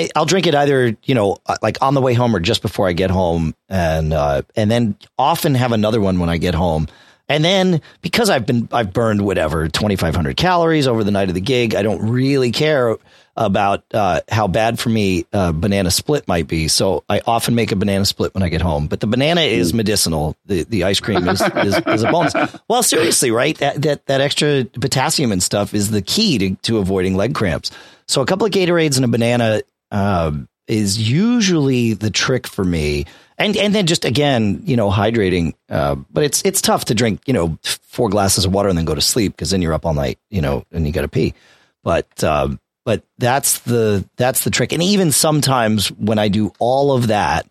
[0.00, 2.62] I, I'll drink it either, you know, uh, like on the way home or just
[2.62, 6.54] before I get home, and uh, and then often have another one when I get
[6.54, 6.88] home.
[7.28, 11.28] And then because I've been I've burned whatever twenty five hundred calories over the night
[11.28, 12.96] of the gig, I don't really care
[13.36, 16.66] about uh, how bad for me uh, banana split might be.
[16.68, 18.88] So I often make a banana split when I get home.
[18.88, 20.34] But the banana is medicinal.
[20.46, 22.34] The the ice cream is is, is a bonus.
[22.68, 23.56] Well, seriously, right?
[23.58, 27.70] That, that that extra potassium and stuff is the key to to avoiding leg cramps.
[28.08, 33.06] So a couple of Gatorades and a banana um, is usually the trick for me.
[33.38, 35.54] And and then just again, you know, hydrating.
[35.68, 38.84] Uh, but it's it's tough to drink, you know, four glasses of water and then
[38.84, 41.08] go to sleep because then you're up all night, you know, and you got to
[41.08, 41.34] pee.
[41.82, 44.72] But um, but that's the that's the trick.
[44.72, 47.50] And even sometimes when I do all of that,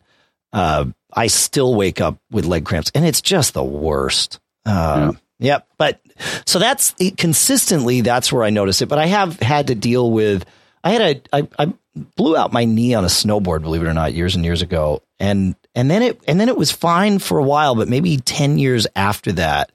[0.54, 4.39] uh, I still wake up with leg cramps, and it's just the worst.
[4.65, 5.67] Uh, Yep.
[5.78, 6.02] But
[6.45, 8.89] so that's consistently that's where I notice it.
[8.89, 10.45] But I have had to deal with.
[10.84, 11.74] I had a I, I
[12.15, 15.02] blew out my knee on a snowboard, believe it or not, years and years ago,
[15.20, 18.58] and and then it and then it was fine for a while, but maybe ten
[18.58, 19.72] years after that,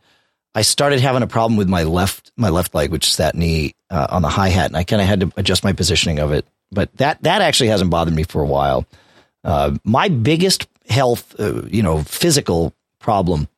[0.54, 3.74] I started having a problem with my left my left leg, which is that knee
[3.90, 6.32] uh, on the hi hat, and I kind of had to adjust my positioning of
[6.32, 6.46] it.
[6.70, 8.86] But that that actually hasn't bothered me for a while.
[9.42, 13.48] Uh, my biggest health, uh, you know, physical problem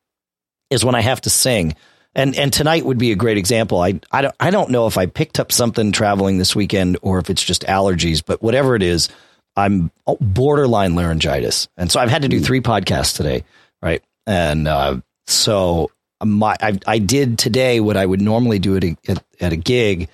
[0.69, 1.75] is when I have to sing.
[2.17, 3.79] And and tonight would be a great example.
[3.79, 7.19] I I don't I don't know if I picked up something traveling this weekend or
[7.19, 9.07] if it's just allergies, but whatever it is,
[9.55, 13.43] I'm borderline laryngitis, and so I've had to do three podcasts today,
[13.83, 14.03] right?
[14.25, 15.91] And uh, so
[16.25, 19.57] my I, I did today what I would normally do at a, at, at a
[19.57, 20.09] gig,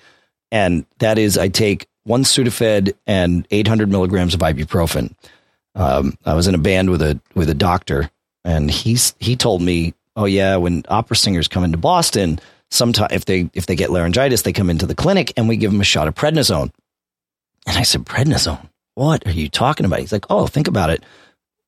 [0.52, 5.14] and that is I take one Sudafed and 800 milligrams of ibuprofen.
[5.74, 8.10] Um, I was in a band with a with a doctor,
[8.44, 13.24] and he's he told me, oh yeah, when opera singers come into Boston, sometimes if
[13.24, 15.84] they if they get laryngitis, they come into the clinic and we give them a
[15.84, 16.70] shot of prednisone.
[17.66, 18.68] And I said, prednisone?
[18.94, 20.00] What are you talking about?
[20.00, 21.02] He's like, oh, think about it.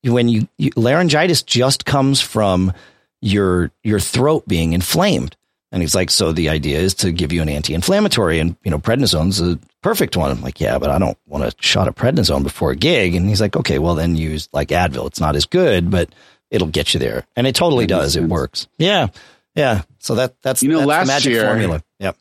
[0.04, 2.72] When you, you laryngitis just comes from
[3.20, 5.36] your your throat being inflamed.
[5.72, 8.78] And he's like, so the idea is to give you an anti-inflammatory, and you know,
[8.78, 10.30] prednisone's a perfect one.
[10.30, 13.14] I'm like, yeah, but I don't want a shot of prednisone before a gig.
[13.14, 15.08] And he's like, okay, well then use like Advil.
[15.08, 16.08] It's not as good, but
[16.50, 18.16] it'll get you there, and it totally does.
[18.16, 18.66] It works.
[18.78, 19.08] Yeah,
[19.54, 19.82] yeah.
[19.98, 21.82] So that that's You know, that's the last magic year- formula.
[21.98, 22.16] Yep.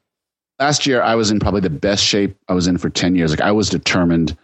[0.60, 3.30] last year I was in probably the best shape I was in for 10 years.
[3.32, 4.38] Like I was determined.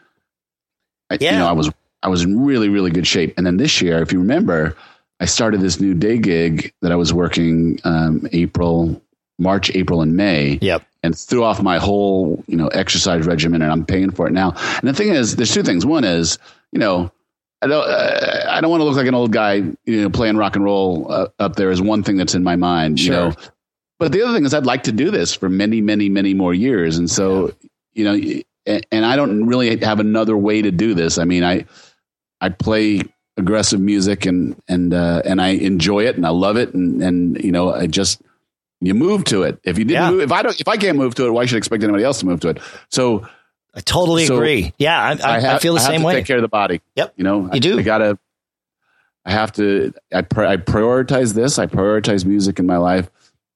[1.09, 1.33] I, Yeah.
[1.33, 1.69] You know, I was,
[2.03, 3.33] I was in really, really good shape.
[3.37, 4.75] And then this year, if you remember,
[5.19, 9.01] I started this new day gig that I was working, um, April,
[9.39, 10.83] March, April, and May Yep.
[11.03, 14.53] and threw off my whole, you know, exercise regimen and I'm paying for it now.
[14.79, 15.85] And the thing is, there's two things.
[15.85, 16.37] One is,
[16.71, 17.11] you know,
[17.61, 20.35] I don't, uh, I don't want to look like an old guy, you know, playing
[20.37, 23.33] rock and roll uh, up there is one thing that's in my mind, you know.
[23.99, 26.55] But the other thing is I'd like to do this for many, many, many more
[26.55, 26.97] years.
[26.97, 27.53] And so,
[27.93, 28.13] you know,
[28.65, 31.19] and, and I don't really have another way to do this.
[31.19, 31.65] I mean, I,
[32.41, 33.01] I play
[33.37, 36.73] aggressive music and, and, uh, and I enjoy it and I love it.
[36.73, 38.23] And, and, you know, I just,
[38.79, 39.59] you move to it.
[39.63, 40.09] If you didn't Yeah.
[40.09, 42.03] move, if I don't, if I can't move to it, why should I expect anybody
[42.03, 42.57] else to move to it?
[42.89, 43.27] So,
[43.73, 44.73] I totally So, agree.
[44.77, 46.13] Yeah, I, I, I, have- feel the I have same to way.
[46.15, 46.81] Take care of the body.
[46.95, 47.13] Yep.
[47.15, 47.77] You know, You do.
[47.77, 48.19] I, I gotta.
[49.25, 49.93] I have to.
[50.13, 51.59] I, pri- I prioritize this.
[51.59, 53.09] I prioritize music in my life,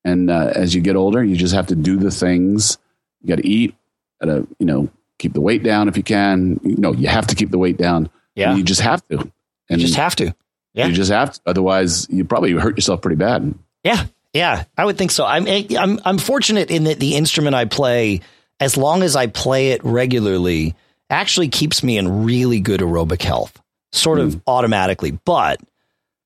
[0.03, 2.77] and uh, as you get older, you just have to do the things.
[3.21, 3.75] You got to eat.
[4.23, 6.59] Got to you know keep the weight down if you can.
[6.63, 8.09] You know, you have to keep the weight down.
[8.35, 9.31] Yeah, you just have to.
[9.69, 10.35] you just have to.
[10.73, 10.85] yeah.
[10.87, 11.41] You just have to.
[11.47, 13.55] Otherwise, you probably hurt yourself pretty bad.
[13.83, 15.25] Yeah, yeah, I would think so.
[15.25, 18.21] I'm I'm I'm fortunate in that the instrument I play,
[18.59, 20.75] as long as I play it regularly,
[21.09, 24.39] actually keeps me in really good aerobic health, sort of hmm.
[24.47, 25.11] automatically.
[25.11, 25.59] But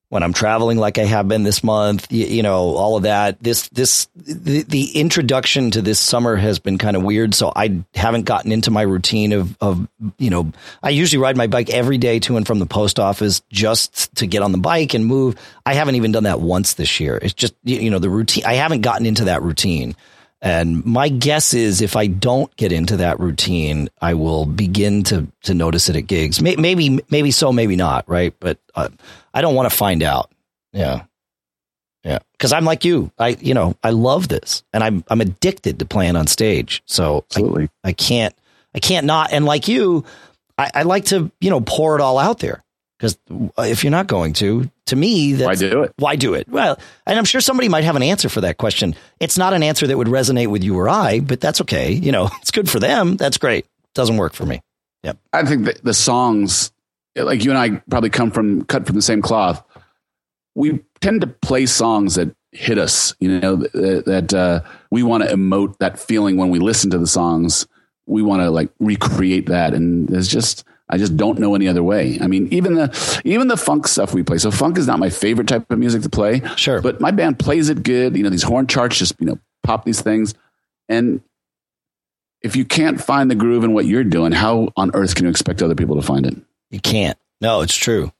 [0.09, 3.41] when I'm traveling, like I have been this month, you, you know, all of that,
[3.41, 7.35] this this the, the introduction to this summer has been kind of weird.
[7.35, 9.87] So I haven't gotten into my routine of of
[10.17, 13.41] you know, I usually ride my bike every day to and from the post office
[13.51, 15.35] just to get on the bike and move.
[15.65, 17.19] I haven't even done that once this year.
[17.21, 18.45] It's just you know the routine.
[18.45, 19.95] I haven't gotten into that routine.
[20.41, 25.27] And my guess is if I don't get into that routine, I will begin to
[25.43, 26.41] to notice it at gigs.
[26.41, 28.33] Maybe maybe so, maybe not, right?
[28.39, 28.89] But uh,
[29.33, 30.31] I don't want to find out.
[30.71, 31.03] Yeah,
[32.05, 33.11] yeah, because I'm like you.
[33.19, 36.83] I you know I love this, and I'm I'm addicted to playing on stage.
[36.85, 37.69] So I, Absolutely.
[37.83, 38.35] I can't
[38.73, 39.33] I can't not.
[39.33, 40.05] And like you,
[40.57, 42.63] I, I like to you know pour it all out there
[42.97, 43.17] because
[43.57, 45.93] if you're not going to, to me, that's, Why do it?
[45.97, 46.47] why do it?
[46.49, 48.95] Well, and I'm sure somebody might have an answer for that question.
[49.19, 51.91] It's not an answer that would resonate with you or I, but that's okay.
[51.91, 53.15] You know, it's good for them.
[53.17, 53.65] That's great.
[53.95, 54.61] Doesn't work for me.
[55.03, 55.17] Yep.
[55.33, 56.71] I think that the songs,
[57.15, 59.63] like you and I, probably come from cut from the same cloth.
[60.55, 63.15] We tend to play songs that hit us.
[63.19, 66.97] You know that, that uh, we want to emote that feeling when we listen to
[66.97, 67.67] the songs.
[68.07, 71.83] We want to like recreate that, and there's just I just don't know any other
[71.83, 72.17] way.
[72.19, 74.37] I mean, even the even the funk stuff we play.
[74.37, 76.41] So funk is not my favorite type of music to play.
[76.55, 76.81] Sure.
[76.81, 78.17] but my band plays it good.
[78.17, 80.33] You know, these horn charts just you know pop these things,
[80.87, 81.21] and
[82.41, 85.29] if you can't find the groove in what you're doing, how on earth can you
[85.29, 86.35] expect other people to find it?
[86.71, 87.17] You can't.
[87.41, 88.11] No, it's true.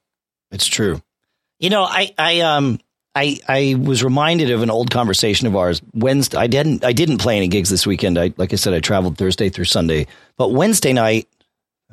[0.52, 1.02] It's true.
[1.60, 2.80] You know, I, I, um,
[3.16, 5.82] I, I was reminded of an old conversation of ours.
[5.94, 8.18] Wednesday, I didn't, I didn't play any gigs this weekend.
[8.18, 11.28] I, like I said, I traveled Thursday through Sunday, but Wednesday night,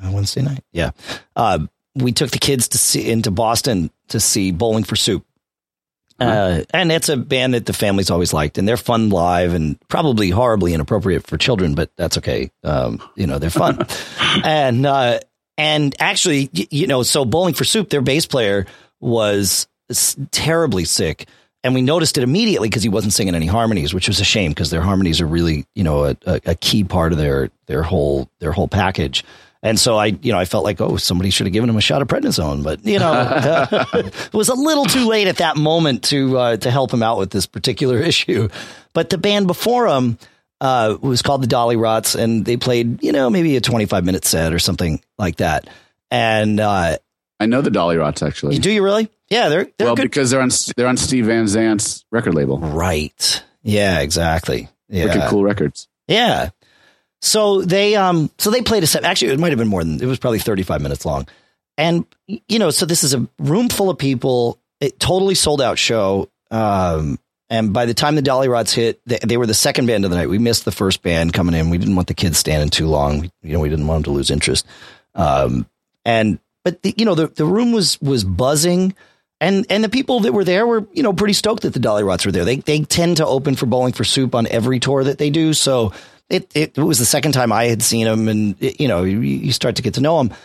[0.03, 0.91] Wednesday night, yeah,
[1.35, 1.59] uh,
[1.95, 5.25] we took the kids to see into Boston to see Bowling for Soup.
[6.19, 9.79] Uh, and it's a band that the family's always liked, and they're fun live and
[9.89, 12.51] probably horribly inappropriate for children, but that's okay.
[12.65, 13.87] Um, you know, they're fun.
[14.45, 15.21] and uh,
[15.59, 18.67] and actually, you know, so Bowling for Soup, their bass player
[18.99, 19.67] was
[20.31, 21.29] terribly sick,
[21.63, 24.53] and we noticed it immediately because he wasn't singing any harmonies, which was a shame
[24.53, 27.83] because their harmonies are really, you know, a, a, a key part of their their
[27.83, 29.23] whole their whole package.
[29.67, 31.81] And so I, you know, I felt like, oh, somebody should have given him a
[31.81, 36.05] shot of prednisone, but you know, it was a little too late at that moment
[36.05, 38.49] to uh, to help him out with this particular issue.
[38.93, 40.19] But the band before him
[40.61, 44.25] uh, was called the Dollyrots, and they played, you know, maybe a twenty five minute
[44.25, 45.69] set or something like that.
[46.13, 46.99] And uh,
[47.41, 48.61] I know the Dollyrots actually.
[48.61, 49.11] do you really?
[49.31, 50.03] Yeah, they're they're well, good.
[50.03, 53.43] because they're on they're on Steve Van Zandt's record label, right.
[53.65, 54.69] Yeah, exactly.
[54.89, 55.89] Yeah, Wicked Cool Records.
[56.07, 56.51] Yeah.
[57.27, 59.05] So they um so they played a set.
[59.05, 61.27] Actually, it might have been more than it was probably 35 minutes long.
[61.77, 65.79] And you know, so this is a room full of people, it totally sold out
[65.79, 66.31] show.
[66.51, 70.11] Um and by the time the Dollyrots hit, they, they were the second band of
[70.11, 70.29] the night.
[70.29, 71.71] We missed the first band coming in.
[71.71, 73.31] We didn't want the kids standing too long.
[73.43, 74.65] You know, we didn't want them to lose interest.
[75.15, 75.67] Um
[76.05, 78.95] and but the, you know, the the room was was buzzing
[79.41, 82.25] and and the people that were there were you know pretty stoked that the Dollyrots
[82.25, 82.45] were there.
[82.45, 85.53] They they tend to open for Bowling for Soup on every tour that they do.
[85.53, 85.93] So
[86.29, 89.21] it it, was the second time I had seen them, and it, you know you,
[89.21, 90.37] you start to get to know them.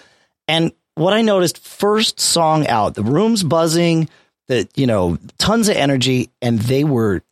[0.48, 4.10] And what I noticed, first song out, the room's buzzing,
[4.48, 7.24] that you know tons of energy, and they were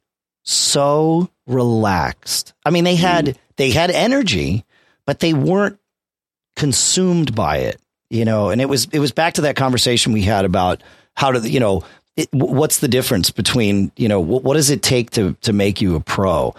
[0.44, 2.54] so relaxed.
[2.66, 3.06] I mean, they mm-hmm.
[3.06, 4.66] had they had energy,
[5.06, 5.80] but they weren't
[6.56, 7.80] consumed by it.
[8.10, 10.82] You know, and it was it was back to that conversation we had about
[11.16, 11.84] how to you know
[12.18, 15.82] it, what's the difference between you know what, what does it take to to make
[15.82, 16.56] you a pro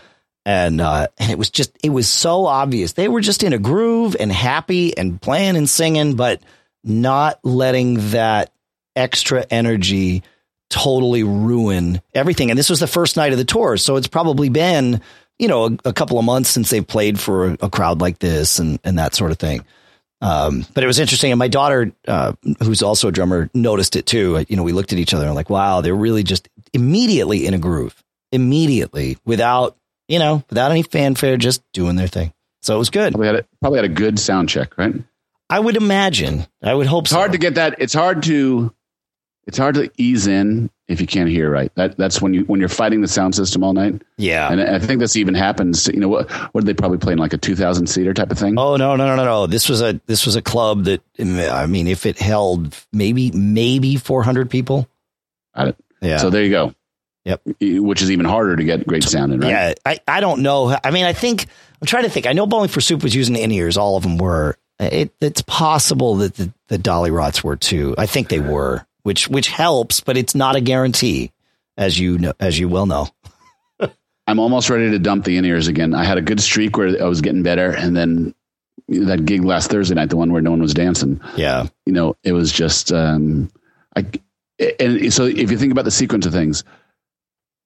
[0.51, 2.93] and uh and it was just it was so obvious.
[2.93, 6.43] They were just in a groove and happy and playing and singing but
[6.83, 8.53] not letting that
[8.97, 10.25] extra energy
[10.69, 12.51] totally ruin everything.
[12.51, 15.01] And this was the first night of the tour so it's probably been
[15.39, 18.19] you know a, a couple of months since they've played for a, a crowd like
[18.19, 19.65] this and and that sort of thing.
[20.23, 24.05] Um, but it was interesting, and my daughter, uh, who's also a drummer, noticed it
[24.05, 24.45] too.
[24.51, 27.55] You know, we looked at each other and like, wow, they're really just immediately in
[27.55, 29.79] a groove, immediately without
[30.11, 32.33] you know, without any fanfare, just doing their thing.
[32.63, 33.13] So it was good.
[33.13, 34.95] Probably had a, probably had a good sound check, right?
[35.49, 36.47] I would imagine.
[36.63, 37.15] I would hope so.
[37.15, 37.77] It's hard to get that.
[37.79, 38.75] It's hard to
[39.47, 41.73] it's hard to ease in if you can't hear right.
[41.77, 44.03] That that's when you when you're fighting the sound system all night.
[44.19, 45.87] Yeah, and I think this even happens.
[45.87, 46.31] You know what?
[46.31, 48.59] What did they probably playing like a two thousand seater type of thing?
[48.59, 49.47] Oh no no no no no!
[49.47, 53.97] This was a this was a club that I mean, if it held maybe maybe
[53.97, 54.89] four hundred people.
[55.57, 55.77] Got it.
[56.01, 56.19] Yeah.
[56.19, 56.75] So there you go.
[57.31, 57.43] Yep.
[57.83, 59.51] Which is even harder to get great sound in, right?
[59.51, 59.75] Yeah.
[59.87, 60.77] I, I don't know.
[60.83, 61.47] I mean, I think
[61.81, 62.27] I'm trying to think.
[62.27, 63.77] I know Bowling for Soup was using in ears.
[63.77, 64.57] All of them were.
[64.81, 67.95] It, it's possible that the, the Dollyrots were too.
[67.99, 71.33] I think they were, which which helps, but it's not a guarantee,
[71.77, 73.09] as you know, as you well know.
[74.27, 75.95] I'm almost ready to dump the in ears again.
[75.95, 78.35] I had a good streak where I was getting better, and then
[78.89, 81.21] that gig last Thursday night, the one where no one was dancing.
[81.37, 82.91] Yeah, you know, it was just.
[82.91, 83.51] Um,
[83.95, 84.07] I
[84.79, 86.65] and so if you think about the sequence of things,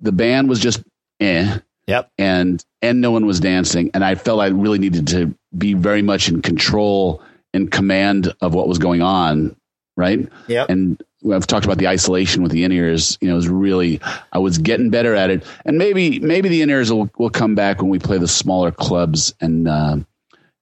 [0.05, 0.83] the band was just
[1.21, 1.59] eh.
[1.87, 2.11] Yep.
[2.17, 6.03] And and no one was dancing, and I felt I really needed to be very
[6.03, 9.57] much in control and command of what was going on,
[9.97, 10.29] right?
[10.47, 10.67] Yeah.
[10.69, 13.19] And I've talked about the isolation with the in ears.
[13.21, 14.01] You know, it was really
[14.33, 17.55] I was getting better at it, and maybe maybe the in ears will will come
[17.55, 19.97] back when we play the smaller clubs and uh,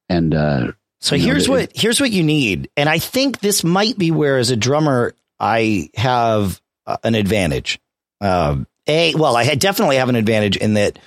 [0.09, 0.33] and.
[0.33, 4.11] Uh, so here's know, what here's what you need, and I think this might be
[4.11, 7.79] where, as a drummer, I have uh, an advantage.
[8.21, 10.99] Uh, a well, I definitely have an advantage in that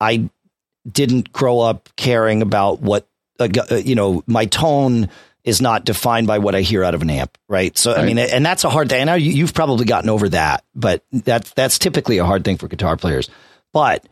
[0.00, 0.28] I
[0.90, 3.06] didn't grow up caring about what
[3.40, 4.22] uh, uh, you know.
[4.26, 5.08] My tone
[5.42, 7.76] is not defined by what I hear out of an amp, right?
[7.76, 8.00] So right.
[8.00, 9.00] I mean, and that's a hard thing.
[9.00, 12.68] I know you've probably gotten over that, but that's that's typically a hard thing for
[12.68, 13.28] guitar players.
[13.72, 14.06] But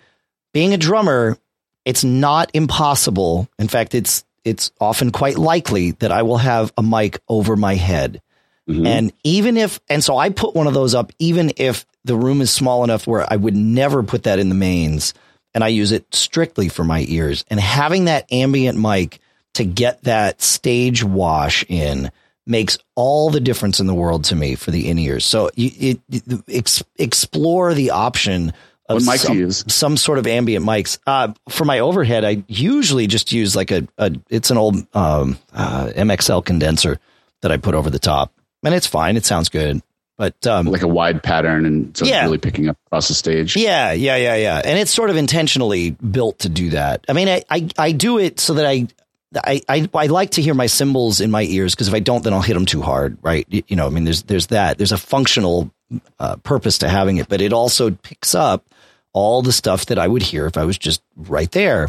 [0.53, 1.39] being a drummer,
[1.85, 3.49] it's not impossible.
[3.59, 7.75] In fact, it's it's often quite likely that I will have a mic over my
[7.75, 8.21] head.
[8.69, 8.87] Mm-hmm.
[8.87, 12.41] And even if, and so I put one of those up, even if the room
[12.41, 15.15] is small enough where I would never put that in the mains
[15.55, 17.45] and I use it strictly for my ears.
[17.49, 19.21] And having that ambient mic
[19.55, 22.11] to get that stage wash in
[22.47, 25.25] makes all the difference in the world to me for the in ears.
[25.25, 28.53] So you, it, it, ex, explore the option
[28.89, 29.65] of what mic some, use?
[29.69, 30.99] some sort of ambient mics.
[31.07, 35.39] Uh, for my overhead, I usually just use like a, a it's an old um,
[35.53, 36.99] uh, MXL condenser
[37.43, 38.33] that I put over the top
[38.65, 39.17] and it's fine.
[39.17, 39.83] It sounds good.
[40.23, 42.23] But um, like a wide pattern and so yeah.
[42.23, 43.57] really picking up across the stage.
[43.57, 44.63] Yeah, yeah, yeah, yeah.
[44.65, 47.05] And it's sort of intentionally built to do that.
[47.09, 48.87] I mean, I, I, I do it so that I,
[49.35, 52.23] I, I, I like to hear my cymbals in my ears because if I don't,
[52.23, 53.45] then I'll hit them too hard, right?
[53.49, 54.79] You, you know, I mean, there's there's that.
[54.79, 55.73] There's a functional
[56.21, 58.65] uh, purpose to having it, but it also picks up
[59.13, 61.89] all the stuff that I would hear if I was just right there.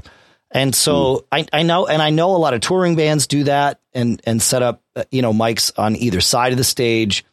[0.49, 1.23] And so mm.
[1.31, 4.41] I, I know, and I know a lot of touring bands do that and, and
[4.41, 7.23] set up, uh, you know, mics on either side of the stage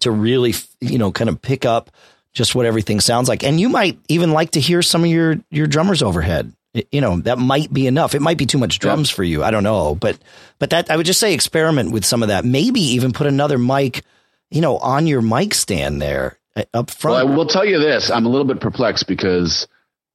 [0.00, 1.90] to really, you know, kind of pick up
[2.32, 3.44] just what everything sounds like.
[3.44, 6.52] And you might even like to hear some of your, your drummers overhead.
[6.92, 8.14] You know, that might be enough.
[8.14, 9.16] It might be too much drums yeah.
[9.16, 9.42] for you.
[9.42, 9.94] I don't know.
[9.94, 10.18] But,
[10.58, 12.44] but that, I would just say experiment with some of that.
[12.44, 14.04] Maybe even put another mic,
[14.50, 17.26] you know, on your mic stand there uh, up front.
[17.26, 18.10] Well, I will tell you this.
[18.10, 19.66] I'm a little bit perplexed because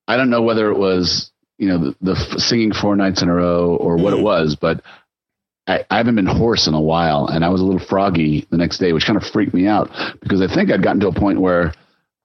[0.08, 3.34] I don't know whether it was you know, the, the singing four nights in a
[3.34, 4.20] row or what mm.
[4.20, 4.84] it was, but
[5.68, 8.58] I, I, haven't been hoarse in a while, and I was a little froggy the
[8.58, 9.90] next day, which kind of freaked me out
[10.22, 11.74] because I think I'd gotten to a point where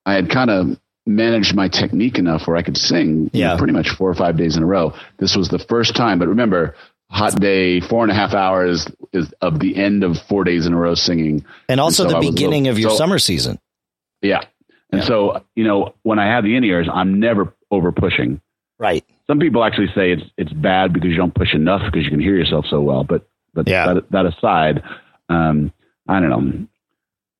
[0.05, 3.57] I had kind of managed my technique enough where I could sing yeah.
[3.57, 4.95] pretty much four or five days in a row.
[5.19, 6.75] This was the first time, but remember,
[7.11, 10.73] hot day, four and a half hours is of the end of four days in
[10.73, 13.59] a row singing, and also and so the beginning little, of your so, summer season.
[14.21, 14.41] Yeah,
[14.91, 15.07] and yeah.
[15.07, 18.41] so you know when I have the in ears, I'm never over pushing.
[18.79, 22.11] Right some people actually say it's it's bad because you don't push enough because you
[22.11, 23.05] can hear yourself so well.
[23.05, 23.95] But but yeah.
[23.95, 24.83] that, that aside,
[25.29, 25.73] um,
[26.09, 26.67] I don't know.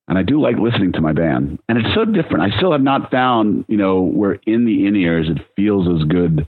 [0.09, 2.51] And I do like listening to my band, and it's so different.
[2.53, 6.07] I still have not found, you know, where in the in ears it feels as
[6.09, 6.47] good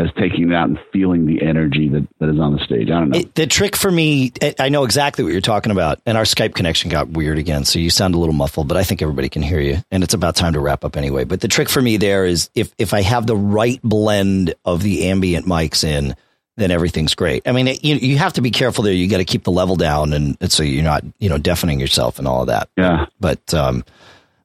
[0.00, 2.88] as taking it out and feeling the energy that, that is on the stage.
[2.88, 3.18] I don't know.
[3.18, 6.00] It, the trick for me, I know exactly what you're talking about.
[6.06, 7.64] And our Skype connection got weird again.
[7.64, 9.78] So you sound a little muffled, but I think everybody can hear you.
[9.90, 11.24] And it's about time to wrap up anyway.
[11.24, 14.82] But the trick for me there is if, if I have the right blend of
[14.82, 16.16] the ambient mics in,
[16.56, 17.46] then everything's great.
[17.46, 18.92] I mean, it, you, you have to be careful there.
[18.92, 21.80] You got to keep the level down and, and so you're not, you know, deafening
[21.80, 22.68] yourself and all of that.
[22.76, 23.06] Yeah.
[23.18, 23.84] But, um,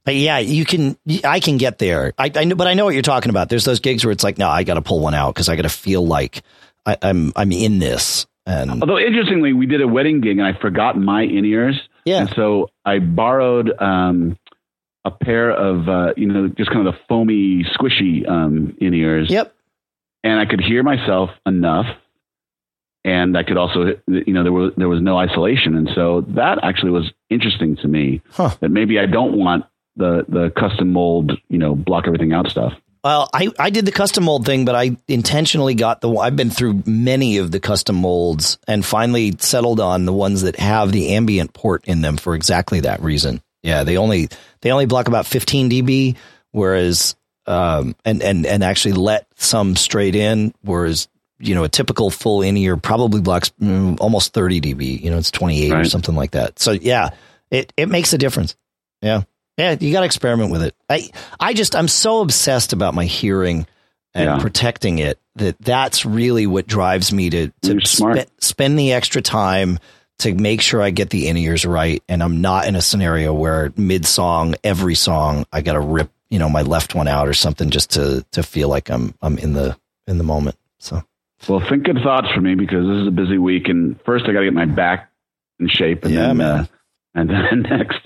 [0.06, 0.98] but yeah, you can.
[1.24, 2.14] I can get there.
[2.18, 3.50] I, I know, but I know what you're talking about.
[3.50, 5.56] There's those gigs where it's like, no, I got to pull one out because I
[5.56, 6.44] got to feel like
[6.86, 8.28] I, I'm I'm in this.
[8.46, 11.82] And although interestingly, we did a wedding gig and I forgot my in ears.
[12.06, 12.22] Yeah.
[12.22, 14.38] And so I borrowed um,
[15.04, 19.28] a pair of uh, you know just kind of the foamy, squishy um, in ears.
[19.32, 19.54] Yep.
[20.24, 21.88] And I could hear myself enough,
[23.04, 26.60] and I could also you know there was there was no isolation, and so that
[26.62, 28.22] actually was interesting to me.
[28.32, 28.52] Huh.
[28.60, 29.66] That maybe I don't want
[29.96, 32.74] the the custom mold, you know, block everything out stuff.
[33.06, 36.12] Well, I, I did the custom mold thing, but I intentionally got the.
[36.12, 40.56] I've been through many of the custom molds and finally settled on the ones that
[40.56, 43.44] have the ambient port in them for exactly that reason.
[43.62, 44.30] Yeah, they only
[44.62, 46.16] they only block about 15 dB,
[46.52, 47.16] whereas
[47.46, 52.42] um, and and and actually let some straight in, whereas you know a typical full
[52.42, 55.00] in ear probably blocks mm, almost 30 dB.
[55.00, 55.82] You know, it's 28 right.
[55.82, 56.58] or something like that.
[56.58, 57.12] So yeah,
[57.52, 58.56] it it makes a difference.
[59.04, 59.24] Yeah,
[59.58, 60.76] yeah, you got to experiment with it.
[60.90, 63.68] I I just I'm so obsessed about my hearing
[64.14, 64.40] and yeah.
[64.40, 69.80] protecting it that that's really what drives me to to spe- spend the extra time
[70.20, 73.34] to make sure I get the in ears right, and I'm not in a scenario
[73.34, 77.28] where mid song, every song, I got to rip you know my left one out
[77.28, 79.78] or something just to to feel like I'm I'm in the
[80.08, 80.58] in the moment.
[80.80, 81.04] So.
[81.50, 84.34] Well, think good thoughts for me because this is a busy week, and first I
[84.34, 85.12] got to get my back
[85.60, 86.60] in shape, and yeah, then, man.
[86.60, 86.66] Uh,
[87.14, 88.00] and then next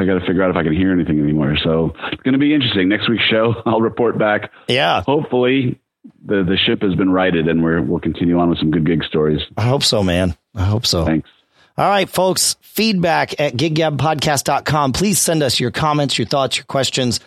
[0.00, 1.56] I got to figure out if I can hear anything anymore.
[1.62, 2.88] So it's going to be interesting.
[2.88, 4.50] Next week's show, I'll report back.
[4.68, 5.02] Yeah.
[5.02, 5.80] Hopefully,
[6.24, 9.04] the the ship has been righted, and we're we'll continue on with some good gig
[9.04, 9.40] stories.
[9.56, 10.36] I hope so, man.
[10.54, 11.04] I hope so.
[11.04, 11.28] Thanks.
[11.76, 12.56] All right, folks.
[12.60, 14.92] Feedback at giggabpodcast.com.
[14.92, 17.20] Please send us your comments, your thoughts, your questions.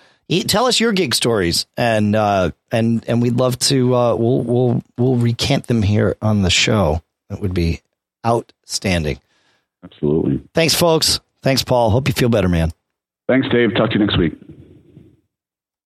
[0.47, 3.95] Tell us your gig stories, and uh, and and we'd love to.
[3.95, 7.01] Uh, we'll we'll we'll recant them here on the show.
[7.29, 7.81] That would be
[8.25, 9.19] outstanding.
[9.83, 10.41] Absolutely.
[10.53, 11.19] Thanks, folks.
[11.43, 11.89] Thanks, Paul.
[11.89, 12.71] Hope you feel better, man.
[13.27, 13.75] Thanks, Dave.
[13.75, 14.33] Talk to you next week.